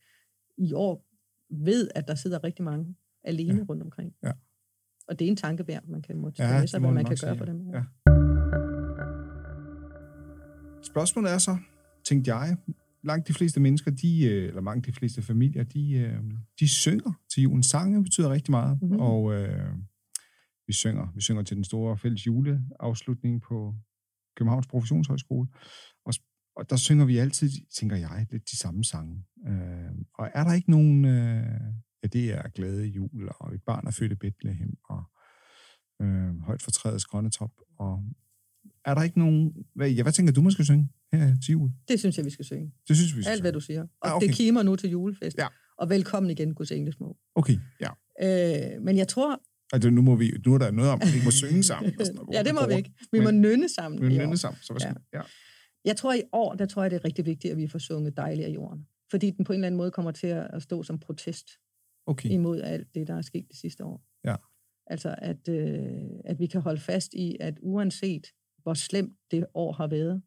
i 0.58 0.72
år 0.72 1.06
ved, 1.50 1.88
at 1.94 2.08
der 2.08 2.14
sidder 2.14 2.44
rigtig 2.44 2.64
mange 2.64 2.96
alene 3.24 3.58
ja. 3.58 3.64
rundt 3.68 3.82
omkring. 3.82 4.14
Ja. 4.22 4.32
Og 5.08 5.18
det 5.18 5.24
er 5.24 5.28
en 5.30 5.36
tanke 5.36 5.68
værd, 5.68 5.86
man 5.86 6.02
kan 6.02 6.16
motivere 6.16 6.54
ja, 6.54 6.66
sig, 6.66 6.80
hvad 6.80 6.90
man 6.90 7.04
kan 7.04 7.16
gøre 7.20 7.34
sige. 7.34 7.38
for 7.38 7.44
dem. 7.44 7.70
Ja. 7.70 7.82
Spørgsmålet 10.82 11.32
er 11.32 11.38
så, 11.38 11.56
tænkte 12.04 12.34
jeg, 12.34 12.56
langt 13.02 13.28
de 13.28 13.34
fleste 13.34 13.60
mennesker, 13.60 13.90
de, 13.90 14.24
øh, 14.24 14.48
eller 14.48 14.60
mange 14.60 14.82
de 14.82 14.92
fleste 14.92 15.22
familier, 15.22 15.64
de, 15.64 15.92
øh, 15.92 16.20
de 16.60 16.68
synger 16.68 17.12
til 17.34 17.42
julen. 17.42 17.62
Sange 17.62 18.02
betyder 18.02 18.30
rigtig 18.30 18.50
meget, 18.50 18.82
mm-hmm. 18.82 19.00
og 19.00 19.34
øh, 19.34 19.72
vi 20.66 20.72
synger. 20.72 21.12
Vi 21.14 21.20
synger 21.20 21.42
til 21.42 21.56
den 21.56 21.64
store 21.64 21.98
fælles 21.98 22.26
juleafslutning 22.26 23.42
på 23.42 23.74
Københavns 24.36 24.66
Professionshøjskole, 24.66 25.48
og, 26.04 26.14
og 26.56 26.70
der 26.70 26.76
synger 26.76 27.04
vi 27.04 27.16
altid, 27.16 27.50
tænker 27.78 27.96
jeg, 27.96 28.26
lidt 28.30 28.50
de 28.50 28.58
samme 28.58 28.84
sange. 28.84 29.24
Øh, 29.46 29.90
og 30.14 30.30
er 30.34 30.44
der 30.44 30.52
ikke 30.52 30.70
nogen, 30.70 31.04
øh, 31.04 31.60
ja, 32.02 32.08
det 32.12 32.32
er 32.32 32.48
Glæde 32.48 32.86
Jul, 32.86 33.28
og 33.40 33.54
Et 33.54 33.62
barn 33.62 33.86
er 33.86 33.90
født 33.90 34.12
i 34.12 34.14
Bethlehem, 34.14 34.76
og 34.88 35.04
øh, 36.02 36.40
Højt 36.40 36.62
for 36.62 36.70
træets 36.70 37.04
grønne 37.04 37.30
top, 37.30 37.52
og 37.78 38.04
er 38.84 38.94
der 38.94 39.02
ikke 39.02 39.18
nogen... 39.18 39.54
Hvad, 39.74 39.90
ja, 39.90 40.02
hvad 40.02 40.12
tænker 40.12 40.32
du, 40.32 40.42
man 40.42 40.52
skal 40.52 40.64
synge 40.64 40.88
her 41.12 41.36
til 41.44 41.52
jul? 41.52 41.70
Det 41.88 42.00
synes 42.00 42.16
jeg, 42.16 42.24
vi 42.24 42.30
skal 42.30 42.44
synge. 42.44 42.72
Det 42.88 42.96
synes 42.96 43.16
vi 43.16 43.22
skal 43.22 43.32
Alt, 43.32 43.42
hvad 43.42 43.52
du 43.52 43.60
siger. 43.60 43.82
Og 43.82 44.08
ah, 44.08 44.14
okay. 44.16 44.26
det 44.26 44.34
kimer 44.34 44.62
nu 44.62 44.76
til 44.76 44.90
julefest. 44.90 45.38
Ja. 45.38 45.46
Og 45.78 45.90
velkommen 45.90 46.30
igen, 46.30 46.54
Guds 46.54 46.70
Englesmå. 46.70 47.16
Okay, 47.34 47.56
ja. 47.80 47.90
Øh, 48.22 48.82
men 48.82 48.96
jeg 48.96 49.08
tror... 49.08 49.40
Altså, 49.72 49.90
nu, 49.90 50.02
må 50.02 50.16
vi, 50.16 50.32
nu 50.46 50.54
er 50.54 50.58
der 50.58 50.70
noget 50.70 50.90
om, 50.90 51.00
at 51.02 51.08
vi 51.14 51.20
må 51.24 51.30
synge 51.30 51.62
sammen. 51.62 52.00
Og 52.00 52.06
sådan 52.06 52.16
noget, 52.16 52.34
ja, 52.34 52.42
det 52.42 52.54
må 52.54 52.66
vi 52.66 52.74
ikke. 52.74 52.92
Vi 53.12 53.20
må 53.20 53.30
nynne 53.30 53.68
sammen. 53.68 54.02
Vi 54.02 54.08
må 54.08 54.22
nynne 54.22 54.36
sammen, 54.36 54.58
så 54.62 54.74
ja. 54.80 55.18
ja. 55.18 55.22
Jeg 55.84 55.96
tror, 55.96 56.14
i 56.14 56.22
år, 56.32 56.54
der 56.54 56.66
tror 56.66 56.82
jeg, 56.82 56.90
det 56.90 56.96
er 56.96 57.04
rigtig 57.04 57.26
vigtigt, 57.26 57.52
at 57.52 57.58
vi 57.58 57.68
får 57.68 57.78
sunget 57.78 58.16
dejligt 58.16 58.46
af 58.46 58.50
jorden. 58.50 58.86
Fordi 59.10 59.30
den 59.30 59.44
på 59.44 59.52
en 59.52 59.54
eller 59.54 59.66
anden 59.66 59.76
måde 59.76 59.90
kommer 59.90 60.10
til 60.10 60.26
at 60.26 60.62
stå 60.62 60.82
som 60.82 60.98
protest 60.98 61.48
okay. 62.06 62.30
imod 62.30 62.60
alt 62.60 62.94
det, 62.94 63.06
der 63.06 63.14
er 63.14 63.22
sket 63.22 63.46
det 63.48 63.56
sidste 63.56 63.84
år. 63.84 64.04
Ja. 64.24 64.36
Altså, 64.86 65.14
at, 65.18 65.48
øh, 65.48 65.88
at 66.24 66.38
vi 66.38 66.46
kan 66.46 66.60
holde 66.60 66.80
fast 66.80 67.14
i, 67.14 67.36
at 67.40 67.58
uanset 67.62 68.26
hvor 68.62 68.74
slemt 68.74 69.16
det 69.30 69.46
år 69.54 69.72
har 69.72 69.86
været, 69.86 70.22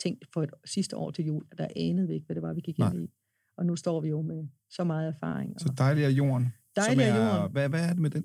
tænkt 0.00 0.26
for 0.32 0.42
et 0.42 0.50
sidste 0.64 0.96
år 0.96 1.10
til 1.10 1.24
jul, 1.24 1.44
der 1.58 1.68
anede 1.76 2.08
vi 2.08 2.14
ikke, 2.14 2.26
hvad 2.26 2.34
det 2.34 2.42
var, 2.42 2.52
vi 2.52 2.60
gik 2.60 2.78
ind 2.78 3.02
i. 3.02 3.10
Og 3.56 3.66
nu 3.66 3.76
står 3.76 4.00
vi 4.00 4.08
jo 4.08 4.22
med 4.22 4.48
så 4.70 4.84
meget 4.84 5.08
erfaring. 5.08 5.60
Så 5.60 5.72
dejlig 5.78 6.04
er 6.04 6.08
jorden. 6.08 6.52
Dejlig 6.76 7.04
er 7.04 7.16
jorden. 7.16 7.52
Hvad, 7.52 7.68
hvad 7.68 7.88
er 7.88 7.92
det 7.92 7.98
med 7.98 8.10
den? 8.10 8.24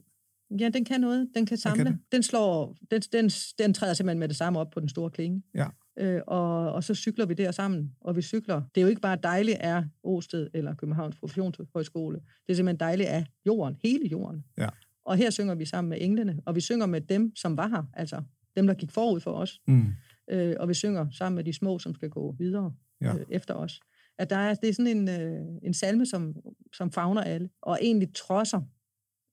Ja, 0.59 0.69
den 0.69 0.85
kan 0.85 1.01
noget. 1.01 1.29
Den 1.35 1.45
kan 1.45 1.57
samle. 1.57 1.83
Den, 1.83 1.93
kan 1.93 2.01
den 2.11 2.23
slår, 2.23 2.75
den, 2.91 3.01
den, 3.01 3.29
den 3.59 3.73
træder 3.73 3.93
simpelthen 3.93 4.19
med 4.19 4.27
det 4.27 4.37
samme 4.37 4.59
op 4.59 4.69
på 4.69 4.79
den 4.79 4.89
store 4.89 5.09
klinge. 5.09 5.43
Ja. 5.55 5.67
Øh, 5.99 6.21
og, 6.27 6.73
og 6.73 6.83
så 6.83 6.95
cykler 6.95 7.25
vi 7.25 7.33
der 7.33 7.51
sammen, 7.51 7.95
og 8.01 8.15
vi 8.15 8.21
cykler. 8.21 8.61
Det 8.75 8.81
er 8.81 8.81
jo 8.81 8.87
ikke 8.87 9.01
bare 9.01 9.17
dejligt 9.23 9.57
af 9.57 9.83
Åsted 10.03 10.47
eller 10.53 10.75
Københavns 10.75 11.15
Professionshøjskole. 11.15 12.19
Det 12.19 12.51
er 12.51 12.55
simpelthen 12.55 12.79
dejligt 12.79 13.09
af 13.09 13.25
jorden, 13.45 13.77
hele 13.83 14.07
jorden. 14.07 14.43
Ja. 14.57 14.69
Og 15.05 15.17
her 15.17 15.29
synger 15.29 15.55
vi 15.55 15.65
sammen 15.65 15.89
med 15.89 15.97
englene, 16.01 16.39
og 16.45 16.55
vi 16.55 16.61
synger 16.61 16.85
med 16.85 17.01
dem, 17.01 17.35
som 17.35 17.57
var 17.57 17.67
her, 17.67 17.83
altså 17.93 18.21
dem, 18.55 18.67
der 18.67 18.73
gik 18.73 18.91
forud 18.91 19.19
for 19.19 19.31
os. 19.31 19.61
Mm. 19.67 19.85
Øh, 20.31 20.55
og 20.59 20.69
vi 20.69 20.73
synger 20.73 21.07
sammen 21.11 21.35
med 21.35 21.43
de 21.43 21.53
små, 21.53 21.79
som 21.79 21.93
skal 21.93 22.09
gå 22.09 22.35
videre 22.37 22.73
ja. 23.01 23.15
øh, 23.15 23.25
efter 23.29 23.53
os. 23.53 23.79
At 24.17 24.29
der 24.29 24.35
er, 24.35 24.53
det 24.53 24.69
er 24.69 24.73
sådan 24.73 24.97
en, 24.97 25.09
øh, 25.09 25.41
en 25.63 25.73
salme, 25.73 26.05
som, 26.05 26.35
som 26.73 26.91
fagner 26.91 27.21
alle, 27.21 27.49
og 27.61 27.79
egentlig 27.81 28.13
trodser, 28.15 28.61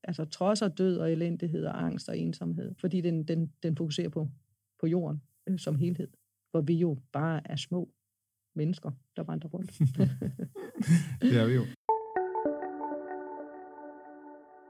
altså 0.06 0.24
trodser 0.24 0.68
død 0.68 0.98
og 0.98 1.12
elendighed 1.12 1.64
og 1.64 1.84
angst 1.84 2.08
og 2.08 2.18
ensomhed, 2.18 2.74
fordi 2.78 3.00
den, 3.00 3.24
den, 3.24 3.52
den 3.62 3.76
fokuserer 3.76 4.08
på, 4.08 4.28
på 4.80 4.86
jorden 4.86 5.22
øh, 5.46 5.58
som 5.58 5.76
helhed, 5.76 6.08
hvor 6.50 6.60
vi 6.60 6.74
jo 6.74 6.98
bare 7.12 7.40
er 7.44 7.56
små 7.56 7.88
mennesker, 8.54 8.90
der 9.16 9.22
vandrer 9.22 9.50
rundt. 9.50 9.70
det 11.22 11.36
er 11.36 11.46
vi 11.46 11.54
jo. 11.54 11.64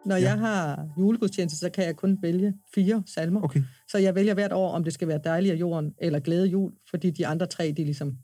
Når 0.07 0.17
ja. 0.17 0.23
jeg 0.23 0.39
har 0.39 0.89
julegudstjeneste, 0.99 1.59
så 1.59 1.71
kan 1.71 1.85
jeg 1.85 1.97
kun 1.97 2.19
vælge 2.23 2.55
fire 2.75 3.03
salmer. 3.07 3.43
Okay. 3.43 3.63
Så 3.89 3.99
jeg 3.99 4.15
vælger 4.15 4.35
hvert 4.35 4.53
år, 4.53 4.71
om 4.71 4.85
det 4.85 4.93
skal 4.93 5.09
være 5.09 5.21
dejlig 5.25 5.53
af 5.53 5.57
jorden 5.57 5.95
eller 5.99 6.21
glæde 6.21 6.47
jul, 6.47 6.73
fordi 6.91 7.11
de 7.11 7.27
andre 7.27 7.47
tre, 7.47 7.75
de 7.77 7.85
ligesom 7.85 8.19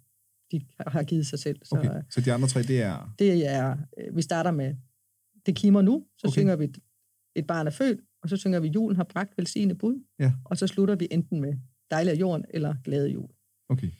de 0.53 0.67
har 0.87 1.03
givet 1.03 1.27
sig 1.27 1.39
selv. 1.39 1.59
Så, 1.65 1.77
okay. 1.79 2.03
så 2.11 2.21
de 2.21 2.33
andre 2.33 2.49
tre, 2.49 2.63
det 2.63 2.83
er? 2.83 3.15
Det 3.19 3.47
er, 3.47 3.77
øh, 3.99 4.17
vi 4.17 4.23
starter 4.23 4.51
med, 4.51 4.75
det 5.47 5.57
kimer 5.57 5.83
nu, 5.83 6.07
så 6.19 6.27
okay. 6.27 6.33
synger 6.33 6.57
vi, 6.57 6.73
et 7.35 7.47
barn 7.47 7.67
er 7.67 7.71
født, 7.71 8.01
og 8.23 8.29
så 8.29 8.37
synger 8.37 8.61
vi, 8.61 8.69
julen 8.69 8.97
har 8.97 9.05
bragt 9.05 9.39
velsignet 9.39 9.79
bud, 9.79 10.05
ja. 10.19 10.33
og 10.45 10.57
så 10.57 10.67
slutter 10.67 10.95
vi 10.95 11.09
enten 11.11 11.41
med 11.41 11.55
dejlig 11.91 12.13
af 12.13 12.17
jorden 12.17 12.45
eller 12.51 12.75
glæde 12.85 13.11
jul. 13.11 13.29
Okay. 13.69 13.91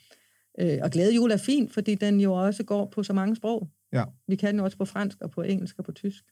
Øh, 0.59 0.79
og 0.83 0.91
glæde 0.91 1.15
jul 1.15 1.31
er 1.31 1.37
fint, 1.37 1.73
fordi 1.73 1.95
den 1.95 2.19
jo 2.19 2.33
også 2.33 2.63
går 2.63 2.85
på 2.85 3.03
så 3.03 3.13
mange 3.13 3.35
sprog. 3.35 3.69
Ja. 3.93 4.03
Vi 4.27 4.35
kan 4.35 4.49
den 4.49 4.57
jo 4.57 4.63
også 4.63 4.77
på 4.77 4.85
fransk 4.85 5.21
og 5.21 5.31
på 5.31 5.41
engelsk 5.41 5.79
og 5.79 5.85
på 5.85 5.91
tysk. 5.91 6.23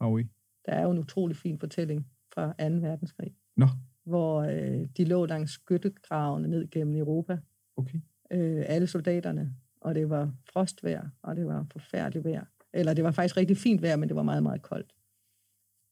Ah, 0.00 0.12
oui. 0.12 0.22
Der 0.66 0.72
er 0.72 0.82
jo 0.82 0.90
en 0.90 0.98
utrolig 0.98 1.36
fin 1.36 1.58
fortælling 1.58 2.06
fra 2.34 2.46
2. 2.46 2.54
verdenskrig. 2.58 3.34
Nå. 3.56 3.66
Hvor 4.04 4.40
øh, 4.40 4.86
de 4.96 5.04
lå 5.04 5.26
langs 5.26 5.52
skyttegravene 5.52 6.48
ned 6.48 6.70
gennem 6.70 6.96
Europa. 6.96 7.38
Okay. 7.76 7.98
Øh, 8.30 8.64
alle 8.68 8.86
soldaterne. 8.86 9.54
Og 9.80 9.94
det 9.94 10.10
var 10.10 10.34
frostvejr, 10.52 11.08
og 11.22 11.36
det 11.36 11.46
var 11.46 11.66
forfærdeligt 11.72 12.24
vejr. 12.24 12.44
Eller 12.72 12.94
det 12.94 13.04
var 13.04 13.10
faktisk 13.10 13.36
rigtig 13.36 13.56
fint 13.56 13.82
vejr, 13.82 13.96
men 13.96 14.08
det 14.08 14.16
var 14.16 14.22
meget, 14.22 14.42
meget 14.42 14.62
koldt. 14.62 14.94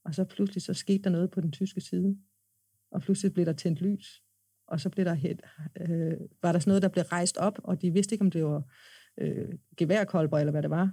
Og 0.05 0.15
så 0.15 0.25
pludselig 0.25 0.63
så 0.63 0.75
skete 0.75 1.03
der 1.03 1.11
noget 1.11 1.31
på 1.31 1.41
den 1.41 1.53
tyske 1.53 1.81
side. 1.81 2.19
Og 2.91 3.01
pludselig 3.01 3.33
blev 3.33 3.47
der 3.47 3.53
tændt 3.53 3.81
lys. 3.81 4.23
Og 4.67 4.81
så 4.81 4.91
blev 4.91 5.05
der 5.05 5.15
helt, 5.15 5.43
øh, 5.81 6.17
var 6.43 6.53
der 6.53 6.59
sådan 6.59 6.71
noget, 6.71 6.83
der 6.83 6.89
blev 6.89 7.05
rejst 7.05 7.37
op, 7.37 7.59
og 7.65 7.83
de 7.83 7.91
vidste 7.91 8.15
ikke, 8.15 8.25
om 8.25 8.31
det 8.31 8.45
var 8.45 8.63
øh, 9.19 9.59
geværkolber 9.77 10.39
eller 10.39 10.51
hvad 10.51 10.63
det 10.63 10.71
var. 10.71 10.93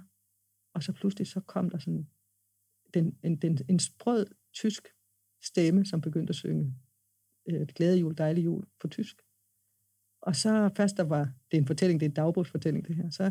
Og 0.74 0.82
så 0.82 0.92
pludselig 0.92 1.26
så 1.26 1.40
kom 1.40 1.70
der 1.70 1.78
sådan 1.78 2.08
den, 2.94 3.18
en, 3.22 3.36
den, 3.36 3.58
en 3.68 3.78
sprød 3.78 4.26
tysk 4.54 4.88
stemme, 5.42 5.86
som 5.86 6.00
begyndte 6.00 6.30
at 6.30 6.34
synge 6.34 6.74
øh, 7.48 7.66
Glæde 7.74 7.98
jul, 7.98 8.18
dejlig 8.18 8.44
jul 8.44 8.64
på 8.80 8.88
tysk. 8.88 9.22
Og 10.22 10.36
så 10.36 10.70
først 10.76 10.96
der 10.96 11.02
var, 11.02 11.24
det 11.50 11.56
er 11.56 11.60
en 11.60 11.66
fortælling, 11.66 12.00
det 12.00 12.06
er 12.06 12.10
en 12.10 12.14
dagbogsfortælling 12.14 12.86
det 12.86 12.96
her, 12.96 13.10
så 13.10 13.30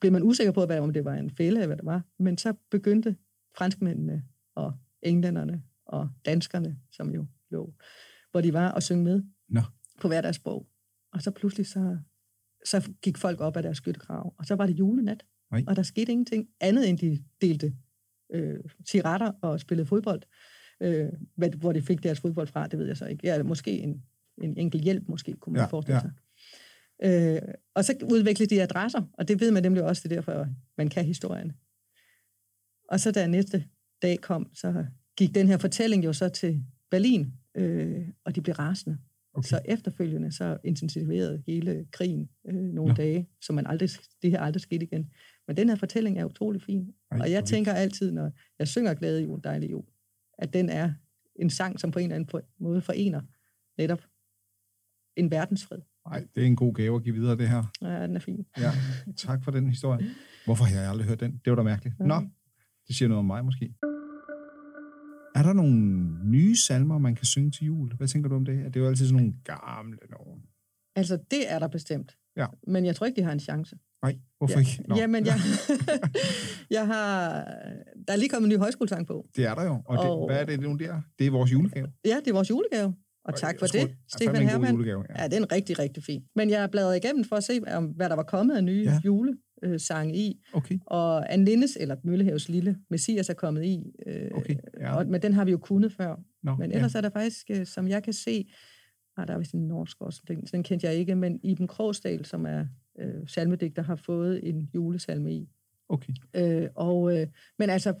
blev 0.00 0.12
man 0.12 0.22
usikker 0.22 0.52
på, 0.52 0.66
hvad, 0.66 0.80
om 0.80 0.92
det 0.92 1.04
var 1.04 1.14
en 1.14 1.30
fælde 1.30 1.56
eller 1.56 1.66
hvad 1.66 1.76
det 1.76 1.84
var. 1.84 2.02
Men 2.18 2.38
så 2.38 2.54
begyndte 2.70 3.16
franskmændene 3.56 4.24
at 4.56 4.72
englænderne 5.02 5.62
og 5.86 6.10
danskerne, 6.24 6.78
som 6.90 7.14
jo 7.14 7.26
lå, 7.50 7.74
hvor 8.30 8.40
de 8.40 8.52
var 8.52 8.72
og 8.72 8.82
synge 8.82 9.04
med 9.04 9.22
no. 9.48 9.60
på 10.00 10.08
hver 10.08 10.20
deres 10.20 10.36
sprog. 10.36 10.68
Og 11.12 11.22
så 11.22 11.30
pludselig 11.30 11.66
så, 11.66 11.98
så 12.64 12.92
gik 13.02 13.16
folk 13.16 13.40
op 13.40 13.56
af 13.56 13.62
deres 13.62 13.76
skyttegrav, 13.76 14.34
og 14.38 14.46
så 14.46 14.54
var 14.54 14.66
det 14.66 14.78
julenat. 14.78 15.24
Nej. 15.50 15.64
Og 15.66 15.76
der 15.76 15.82
skete 15.82 16.12
ingenting 16.12 16.48
andet, 16.60 16.88
end 16.88 16.98
de 16.98 17.24
delte 17.40 17.74
øh, 18.34 18.60
cigaretter 18.86 19.32
og 19.42 19.60
spillede 19.60 19.86
fodbold. 19.86 20.22
Øh, 20.80 21.08
hvad, 21.34 21.50
hvor 21.50 21.72
de 21.72 21.82
fik 21.82 22.02
deres 22.02 22.20
fodbold 22.20 22.46
fra, 22.46 22.66
det 22.66 22.78
ved 22.78 22.86
jeg 22.86 22.96
så 22.96 23.06
ikke. 23.06 23.26
Ja, 23.26 23.42
måske 23.42 23.70
en, 23.70 24.02
en 24.42 24.58
enkelt 24.58 24.82
hjælp, 24.82 25.08
måske 25.08 25.32
kunne 25.32 25.52
man 25.52 25.62
ja, 25.62 25.66
forestille 25.66 26.00
sig. 26.00 26.12
Ja. 27.02 27.36
Øh, 27.36 27.54
og 27.74 27.84
så 27.84 27.94
udviklede 28.10 28.54
de 28.54 28.62
adresser, 28.62 29.02
og 29.12 29.28
det 29.28 29.40
ved 29.40 29.50
man 29.50 29.62
nemlig 29.62 29.82
også, 29.82 30.02
det 30.08 30.12
er 30.12 30.16
derfor, 30.16 30.46
man 30.78 30.88
kan 30.88 31.04
historien. 31.04 31.52
Og 32.88 33.00
så 33.00 33.12
da 33.12 33.26
næste 33.26 33.64
dag 34.02 34.20
kom, 34.20 34.50
så 34.54 34.86
gik 35.16 35.34
den 35.34 35.48
her 35.48 35.58
fortælling 35.58 36.04
jo 36.04 36.12
så 36.12 36.28
til 36.28 36.64
Berlin, 36.90 37.32
øh, 37.54 38.08
og 38.24 38.34
de 38.34 38.40
blev 38.40 38.54
rasende. 38.54 38.98
Okay. 39.34 39.48
Så 39.48 39.60
efterfølgende 39.64 40.32
så 40.32 40.58
intensiverede 40.64 41.42
hele 41.46 41.86
krigen 41.92 42.28
øh, 42.48 42.54
nogle 42.54 42.88
Nå. 42.88 42.94
dage, 42.94 43.28
så 43.40 43.52
man 43.52 43.66
aldrig, 43.66 43.90
det 44.22 44.30
her 44.30 44.40
aldrig 44.40 44.60
skete 44.60 44.84
igen. 44.84 45.10
Men 45.46 45.56
den 45.56 45.68
her 45.68 45.76
fortælling 45.76 46.18
er 46.18 46.24
utrolig 46.24 46.62
fin. 46.62 46.94
Ej, 47.10 47.18
og 47.20 47.30
jeg 47.30 47.44
tænker 47.44 47.72
altid, 47.72 48.12
når 48.12 48.30
jeg 48.58 48.68
synger 48.68 48.94
Glæde 48.94 49.22
jul, 49.22 49.40
dejlig 49.44 49.70
jul, 49.70 49.84
at 50.38 50.52
den 50.52 50.68
er 50.68 50.92
en 51.36 51.50
sang, 51.50 51.80
som 51.80 51.90
på 51.90 51.98
en 51.98 52.04
eller 52.04 52.14
anden 52.14 52.42
måde 52.58 52.80
forener 52.80 53.20
netop 53.78 54.00
en 55.16 55.30
verdensfred. 55.30 55.78
Nej, 56.06 56.26
det 56.34 56.42
er 56.42 56.46
en 56.46 56.56
god 56.56 56.74
gave 56.74 56.96
at 56.96 57.02
give 57.02 57.14
videre, 57.14 57.36
det 57.36 57.48
her. 57.48 57.64
Ja, 57.82 58.02
den 58.02 58.16
er 58.16 58.20
fin. 58.20 58.46
Ja, 58.58 58.72
tak 59.16 59.44
for 59.44 59.50
den 59.50 59.68
historie. 59.68 60.06
Hvorfor 60.46 60.64
har 60.64 60.80
jeg 60.80 60.90
aldrig 60.90 61.08
hørt 61.08 61.20
den? 61.20 61.40
Det 61.44 61.50
var 61.50 61.56
da 61.56 61.62
mærkeligt. 61.62 61.94
Ja. 62.00 62.04
Nå, 62.04 62.22
det 62.88 62.96
siger 62.96 63.08
noget 63.08 63.18
om 63.18 63.24
mig 63.24 63.44
måske. 63.44 63.74
Er 65.34 65.42
der 65.42 65.52
nogle 65.52 65.74
nye 66.24 66.56
salmer, 66.56 66.98
man 66.98 67.14
kan 67.14 67.24
synge 67.26 67.50
til 67.50 67.64
jul? 67.66 67.92
Hvad 67.94 68.08
tænker 68.08 68.28
du 68.28 68.34
om 68.36 68.44
det? 68.44 68.58
Er 68.58 68.68
det 68.68 68.80
jo 68.80 68.86
altid 68.86 69.06
sådan 69.06 69.16
nogle 69.22 69.34
gamle 69.44 69.98
nogen? 70.10 70.42
Altså, 70.96 71.18
det 71.30 71.52
er 71.52 71.58
der 71.58 71.68
bestemt. 71.68 72.16
Ja. 72.36 72.46
Men 72.66 72.84
jeg 72.84 72.96
tror 72.96 73.06
ikke, 73.06 73.20
de 73.20 73.24
har 73.24 73.32
en 73.32 73.40
chance. 73.40 73.76
Nej, 74.02 74.18
hvorfor 74.38 74.54
ja. 74.54 74.60
ikke? 74.60 74.82
Nå, 74.88 74.96
Jamen, 74.96 75.26
jeg, 75.26 75.34
jeg 76.76 76.86
har... 76.86 77.32
Der 78.06 78.12
er 78.12 78.16
lige 78.16 78.28
kommet 78.28 78.46
en 78.48 78.52
ny 78.54 78.58
højskolesang 78.58 79.06
på. 79.06 79.26
det 79.36 79.44
er 79.46 79.54
der 79.54 79.64
jo. 79.64 79.82
Og, 79.86 79.98
det, 79.98 80.10
Og- 80.10 80.26
hvad 80.26 80.40
er 80.40 80.44
det 80.44 80.60
nu 80.60 80.76
der? 80.76 81.00
Det 81.18 81.26
er 81.26 81.30
vores 81.30 81.52
julegave. 81.52 81.88
Ja, 82.04 82.16
det 82.24 82.28
er 82.28 82.32
vores 82.32 82.50
julegave. 82.50 82.94
Og 83.24 83.34
tak 83.36 83.58
for 83.58 83.66
det, 83.66 83.96
Stefan 84.08 84.48
Hermann. 84.48 84.84
Ja. 84.84 84.90
Ja, 85.18 85.24
det 85.24 85.32
er 85.32 85.36
en 85.36 85.52
rigtig, 85.52 85.78
rigtig 85.78 86.02
fin. 86.04 86.22
Men 86.36 86.50
jeg 86.50 86.70
bladrede 86.70 86.96
igennem 86.96 87.24
for 87.24 87.36
at 87.36 87.44
se, 87.44 87.60
om, 87.66 87.84
hvad 87.84 88.08
der 88.08 88.16
var 88.16 88.22
kommet 88.22 88.56
af 88.56 88.64
nye 88.64 88.82
Ja. 88.84 89.00
Ja. 89.62 89.68
julesange 89.68 90.16
i. 90.16 90.44
Okay, 90.52 90.78
Og 90.86 91.32
Anne 91.32 91.44
Lindes, 91.44 91.76
eller 91.80 91.96
Møllehaves 92.02 92.48
Lille, 92.48 92.76
Messias 92.90 93.28
er 93.28 93.34
kommet 93.34 93.64
i. 93.64 93.92
Øh, 94.06 94.30
okay. 94.34 94.56
Ja. 94.80 94.96
og, 94.96 95.06
men 95.06 95.22
den 95.22 95.32
har 95.32 95.44
vi 95.44 95.50
jo 95.50 95.58
kunnet 95.58 95.92
før. 95.92 96.16
Nå, 96.42 96.56
Men 96.56 96.72
ellers 96.72 96.94
ja. 96.94 96.98
er 96.98 97.00
der 97.00 97.10
faktisk, 97.10 97.50
øh, 97.50 97.66
som 97.66 97.88
jeg 97.88 98.02
kan 98.02 98.12
se, 98.12 98.46
ah, 99.16 99.26
der 99.28 99.34
er 99.34 99.38
vist 99.38 99.52
en 99.52 99.68
norsk 99.68 99.96
også, 100.00 100.22
den, 100.28 100.40
den 100.52 100.62
kendte 100.62 100.86
jeg 100.86 100.94
ikke, 100.94 101.14
men 101.14 101.40
Iben 101.42 101.66
Krogsdal, 101.66 102.24
som 102.24 102.46
er 102.46 102.66
øh, 102.98 103.28
salmedigter, 103.28 103.82
har 103.82 103.96
fået 103.96 104.48
en 104.48 104.70
julesalme 104.74 105.34
i. 105.34 105.48
Okay. 105.88 106.12
Øh, 106.34 106.68
og, 106.74 107.18
øh, 107.18 107.26
men 107.58 107.70
altså, 107.70 107.94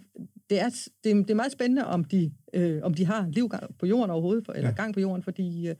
det 0.50 0.60
er, 0.60 0.68
det, 1.04 1.12
er, 1.12 1.14
det 1.14 1.30
er 1.30 1.34
meget 1.34 1.52
spændende, 1.52 1.86
om 1.86 2.04
de, 2.04 2.32
øh, 2.54 2.80
om 2.82 2.94
de 2.94 3.06
har 3.06 3.28
liv 3.28 3.50
på 3.78 3.86
jorden 3.86 4.10
overhovedet, 4.10 4.44
for, 4.46 4.52
eller 4.52 4.68
Ja. 4.68 4.74
gang 4.74 4.94
på 4.94 5.00
jorden, 5.00 5.22
fordi 5.22 5.68
øh, 5.68 5.74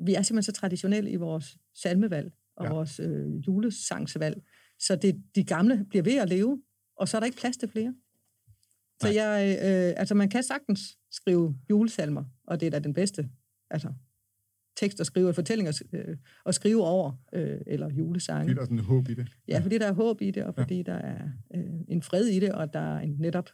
vi 0.00 0.14
er 0.14 0.22
simpelthen 0.22 0.54
så 0.54 0.60
traditionelle 0.60 1.10
i 1.10 1.16
vores 1.16 1.56
salmevalg 1.74 2.32
og 2.56 2.66
ja. 2.66 2.72
vores 2.72 3.00
øh, 3.00 3.36
julesangsvalg, 3.46 4.42
så 4.80 4.96
det, 4.96 5.22
de 5.34 5.44
gamle 5.44 5.84
bliver 5.88 6.02
ved 6.02 6.16
at 6.18 6.28
leve, 6.28 6.62
og 6.96 7.08
så 7.08 7.16
er 7.16 7.20
der 7.20 7.26
ikke 7.26 7.38
plads 7.38 7.56
til 7.56 7.68
flere. 7.68 7.94
Så 9.00 9.06
Nej. 9.06 9.14
jeg, 9.22 9.58
øh, 9.62 9.94
altså 10.00 10.14
man 10.14 10.28
kan 10.28 10.42
sagtens 10.42 10.98
skrive 11.10 11.56
julesalmer, 11.70 12.24
og 12.44 12.60
det 12.60 12.66
er 12.66 12.70
da 12.70 12.78
den 12.78 12.92
bedste 12.94 13.30
altså, 13.70 13.92
tekst 14.76 15.00
at 15.00 15.06
skrive, 15.06 15.34
fortællinger 15.34 15.82
øh, 15.92 16.16
at 16.46 16.54
skrive 16.54 16.84
over, 16.84 17.12
øh, 17.32 17.60
eller 17.66 17.90
julesange. 17.90 18.48
Fylder 18.48 18.64
sådan 18.64 18.78
håb 18.78 19.08
i 19.08 19.14
det. 19.14 19.28
Ja, 19.48 19.58
fordi 19.58 19.78
der 19.78 19.86
er 19.86 19.92
håb 19.92 20.20
i 20.22 20.30
det, 20.30 20.44
og 20.44 20.54
Ja. 20.56 20.62
fordi 20.62 20.82
der 20.82 20.94
er 20.94 21.28
øh, 21.54 21.64
en 21.88 22.02
fred 22.02 22.26
i 22.26 22.40
det, 22.40 22.52
og 22.52 22.72
der 22.72 22.80
er 22.96 22.98
en 23.00 23.16
netop 23.18 23.48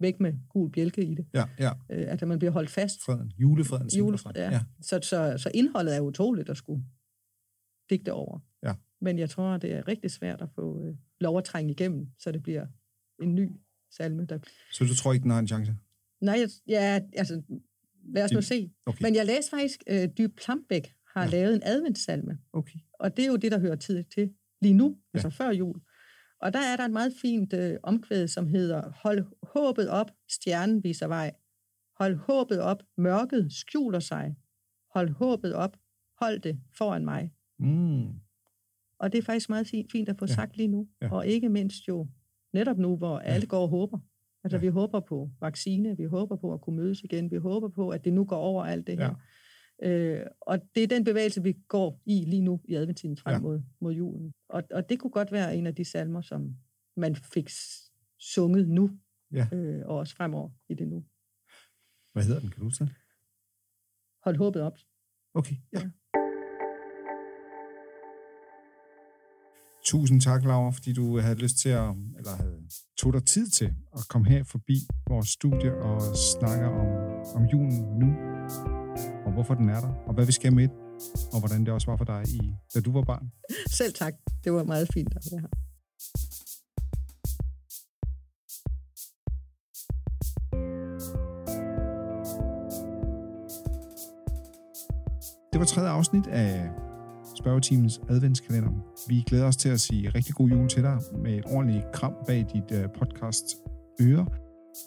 væk 0.00 0.20
med 0.20 0.34
gul 0.48 0.70
bjælke 0.72 1.04
i 1.04 1.14
det. 1.14 1.26
Ja, 1.34 1.44
ja. 1.58 1.70
Øh, 1.90 2.12
at 2.12 2.28
man 2.28 2.38
bliver 2.38 2.52
holdt 2.52 2.70
fast. 2.70 3.04
Freden. 3.04 3.32
Julefreden. 3.38 3.88
Julefred, 3.98 4.34
simpelthen. 4.34 4.52
ja. 4.52 4.60
Så, 4.82 5.00
så, 5.02 5.34
så 5.38 5.50
indholdet 5.54 5.96
er 5.96 6.00
utroligt 6.00 6.48
at 6.48 6.56
skulle 6.56 6.84
digte 7.90 8.12
over. 8.12 8.38
Men 9.00 9.18
jeg 9.18 9.30
tror, 9.30 9.56
det 9.56 9.72
er 9.72 9.88
rigtig 9.88 10.10
svært 10.10 10.42
at 10.42 10.48
få 10.54 10.84
øh, 10.84 10.94
lov 11.20 11.38
at 11.38 11.44
trænge 11.44 11.70
igennem, 11.72 12.08
så 12.18 12.32
det 12.32 12.42
bliver 12.42 12.66
en 13.22 13.34
ny 13.34 13.50
salme. 13.90 14.24
Der... 14.24 14.38
Så 14.72 14.84
du 14.84 14.94
tror 14.94 15.12
ikke, 15.12 15.22
den 15.22 15.30
har 15.30 15.38
en 15.38 15.48
chance? 15.48 15.76
Nej, 16.20 16.38
jeg, 16.38 16.48
ja, 16.68 17.00
altså, 17.12 17.42
lad 18.04 18.24
os 18.24 18.32
nu 18.32 18.42
se. 18.42 18.70
Okay. 18.86 19.02
Men 19.04 19.14
jeg 19.14 19.26
læste 19.26 19.50
faktisk, 19.50 19.82
øh, 19.86 20.08
Dyb 20.18 20.36
Plambæk 20.44 20.94
har 21.14 21.24
Ja. 21.24 21.30
lavet 21.30 21.54
en 21.54 21.62
adventssalme, 21.64 22.38
okay. 22.52 22.78
Og 22.92 23.16
det 23.16 23.22
er 23.24 23.28
jo 23.28 23.36
det, 23.36 23.52
der 23.52 23.58
hører 23.60 23.76
tid 23.76 24.04
til 24.04 24.32
lige 24.60 24.74
nu, 24.74 24.98
ja. 25.14 25.18
altså 25.18 25.30
før 25.30 25.50
jul. 25.50 25.80
Og 26.40 26.52
der 26.52 26.58
er 26.58 26.76
der 26.76 26.84
et 26.84 26.90
meget 26.90 27.12
fint 27.22 27.52
øh, 27.52 27.76
omkvæd, 27.82 28.28
som 28.28 28.46
hedder, 28.46 28.92
hold 29.02 29.24
håbet 29.42 29.88
op, 29.88 30.10
stjernen 30.30 30.84
viser 30.84 31.06
vej. 31.06 31.32
Hold 31.98 32.16
håbet 32.16 32.60
op, 32.60 32.82
mørket 32.98 33.52
skjuler 33.52 34.00
sig. 34.00 34.36
Hold 34.94 35.10
håbet 35.10 35.54
op, 35.54 35.76
hold 36.20 36.40
det 36.40 36.60
foran 36.78 37.04
mig. 37.04 37.32
Mm. 37.58 38.08
Og 39.00 39.12
det 39.12 39.18
er 39.18 39.22
faktisk 39.22 39.48
meget 39.48 39.66
fint, 39.92 40.08
at 40.08 40.18
få 40.18 40.24
Ja. 40.24 40.30
ja. 40.30 40.34
sagt 40.34 40.56
lige 40.56 40.68
nu. 40.68 40.88
Ja. 41.00 41.06
Ja. 41.06 41.12
Og 41.12 41.26
ikke 41.26 41.48
mindst 41.48 41.88
jo 41.88 42.08
netop 42.52 42.78
nu, 42.78 42.96
hvor 42.96 43.18
alle 43.18 43.46
går 43.46 43.62
og 43.62 43.68
håber. 43.68 43.98
Altså 44.44 44.56
Ja. 44.56 44.62
ja. 44.62 44.68
vi 44.68 44.72
håber 44.72 45.00
på 45.00 45.30
vaccine, 45.40 45.96
vi 45.96 46.04
håber 46.04 46.36
på 46.36 46.52
at 46.54 46.60
kunne 46.60 46.76
mødes 46.76 47.02
igen, 47.02 47.30
vi 47.30 47.36
håber 47.36 47.68
på, 47.68 47.88
at 47.90 48.04
det 48.04 48.12
nu 48.12 48.24
går 48.24 48.36
over 48.36 48.64
alt 48.64 48.86
det 48.86 48.98
Ja. 48.98 49.08
her. 49.08 49.14
Øh, 49.82 50.26
og 50.40 50.58
det 50.74 50.82
er 50.82 50.86
den 50.86 51.04
bevægelse, 51.04 51.42
vi 51.42 51.52
går 51.68 52.02
i 52.06 52.24
lige 52.24 52.42
nu 52.42 52.60
i 52.64 52.74
adventstiden 52.74 53.16
frem 53.16 53.32
Ja. 53.34 53.38
mod, 53.40 53.62
mod 53.80 53.92
julen. 53.94 54.32
Og, 54.48 54.62
og 54.70 54.88
det 54.88 54.98
kunne 55.00 55.10
godt 55.10 55.32
være 55.32 55.56
en 55.56 55.66
af 55.66 55.74
de 55.74 55.84
salmer, 55.84 56.20
som 56.20 56.56
man 56.96 57.16
fik 57.16 57.50
sunget 58.18 58.68
nu, 58.68 58.90
Ja. 59.32 59.48
øh, 59.52 59.82
og 59.86 59.96
også 59.96 60.16
fremover 60.16 60.50
i 60.68 60.74
det 60.74 60.88
nu. 60.88 61.04
Hvad 62.12 62.24
hedder 62.24 62.40
den, 62.40 62.50
kan 62.50 62.62
du 62.62 62.68
det? 62.68 62.94
Hold 64.24 64.36
håbet 64.36 64.62
op. 64.62 64.78
Okay, 65.34 65.54
ja. 65.72 65.78
Ja. 65.80 65.90
Tusind 69.90 70.20
tak, 70.20 70.44
Laura, 70.44 70.70
fordi 70.70 70.92
du 70.92 71.18
havde 71.18 71.34
lyst 71.34 71.56
til 71.56 71.68
at, 71.68 71.90
eller 72.18 72.36
havde, 72.36 72.60
tog 72.98 73.12
dig 73.12 73.24
tid 73.24 73.48
til 73.48 73.74
at 73.96 74.00
komme 74.08 74.28
her 74.28 74.44
forbi 74.44 74.78
vores 75.08 75.28
studie 75.28 75.74
og 75.74 76.16
snakke 76.16 76.66
om, 76.66 76.86
om 77.34 77.44
julen 77.52 77.98
nu, 78.00 78.08
og 79.26 79.32
hvorfor 79.32 79.54
den 79.54 79.68
er 79.68 79.80
der, 79.80 79.92
og 80.06 80.14
hvad 80.14 80.26
vi 80.26 80.32
skal 80.32 80.52
med, 80.52 80.68
og 81.32 81.38
hvordan 81.38 81.64
det 81.64 81.74
også 81.74 81.90
var 81.90 81.96
for 81.96 82.04
dig, 82.04 82.22
i, 82.28 82.54
da 82.74 82.80
du 82.80 82.92
var 82.92 83.02
barn. 83.02 83.30
Selv 83.70 83.92
tak. 83.92 84.14
Det 84.44 84.52
var 84.52 84.64
meget 84.64 84.88
fint 84.94 85.14
at 85.16 85.28
være 85.32 85.40
her. 85.40 85.48
Det 95.52 95.58
var 95.60 95.66
tredje 95.66 95.90
afsnit 95.90 96.26
af 96.26 96.70
spørgetimens 97.36 98.00
adventskalender. 98.08 98.89
Vi 99.08 99.24
glæder 99.26 99.46
os 99.46 99.56
til 99.56 99.68
at 99.68 99.80
sige 99.80 100.08
rigtig 100.08 100.34
god 100.34 100.48
jul 100.48 100.68
til 100.68 100.82
dig 100.82 100.98
med 101.22 101.32
et 101.38 101.44
ordentligt 101.46 101.84
kram 101.92 102.14
bag 102.26 102.46
dit 102.54 102.78
øh, 102.78 102.84
podcast 102.98 103.44
øre 104.00 104.26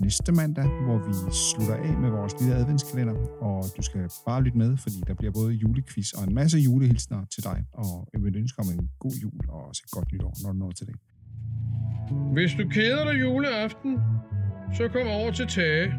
næste 0.01 0.31
mandag, 0.31 0.67
hvor 0.85 0.97
vi 1.07 1.13
slutter 1.49 1.75
af 1.75 1.97
med 2.03 2.09
vores 2.09 2.33
lille 2.39 2.55
adventskalender, 2.55 3.15
og 3.41 3.63
du 3.77 3.81
skal 3.81 4.09
bare 4.27 4.43
lytte 4.43 4.57
med, 4.57 4.77
fordi 4.77 4.95
der 5.07 5.13
bliver 5.13 5.31
både 5.31 5.53
julequiz 5.53 6.11
og 6.11 6.23
en 6.27 6.33
masse 6.33 6.57
julehilsner 6.57 7.25
til 7.33 7.43
dig, 7.43 7.65
og 7.73 8.07
jeg 8.13 8.23
vil 8.23 8.35
ønske 8.35 8.59
om 8.59 8.67
en 8.79 8.89
god 8.99 9.11
jul 9.23 9.39
og 9.49 9.67
også 9.67 9.81
et 9.85 9.91
godt 9.91 10.13
nytår, 10.13 10.33
når 10.43 10.51
du 10.51 10.57
når 10.57 10.71
til 10.71 10.87
det. 10.87 10.95
Hvis 12.33 12.51
du 12.59 12.63
keder 12.69 13.03
dig 13.11 13.19
juleaften, 13.21 13.99
så 14.77 14.87
kom 14.87 15.07
over 15.07 15.31
til 15.31 15.47
Tage. 15.47 15.93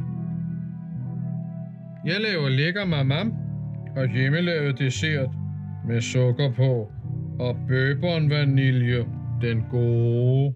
Jeg 2.06 2.20
laver 2.20 2.48
lækker 2.48 2.84
mamam 2.84 3.32
og 3.96 4.08
hjemmelavet 4.08 4.78
dessert 4.78 5.30
med 5.88 6.00
sukker 6.00 6.52
på 6.56 6.93
og 7.38 7.56
bøberen 7.68 8.30
vanilje, 8.30 9.06
den 9.42 9.64
gode. 9.70 10.54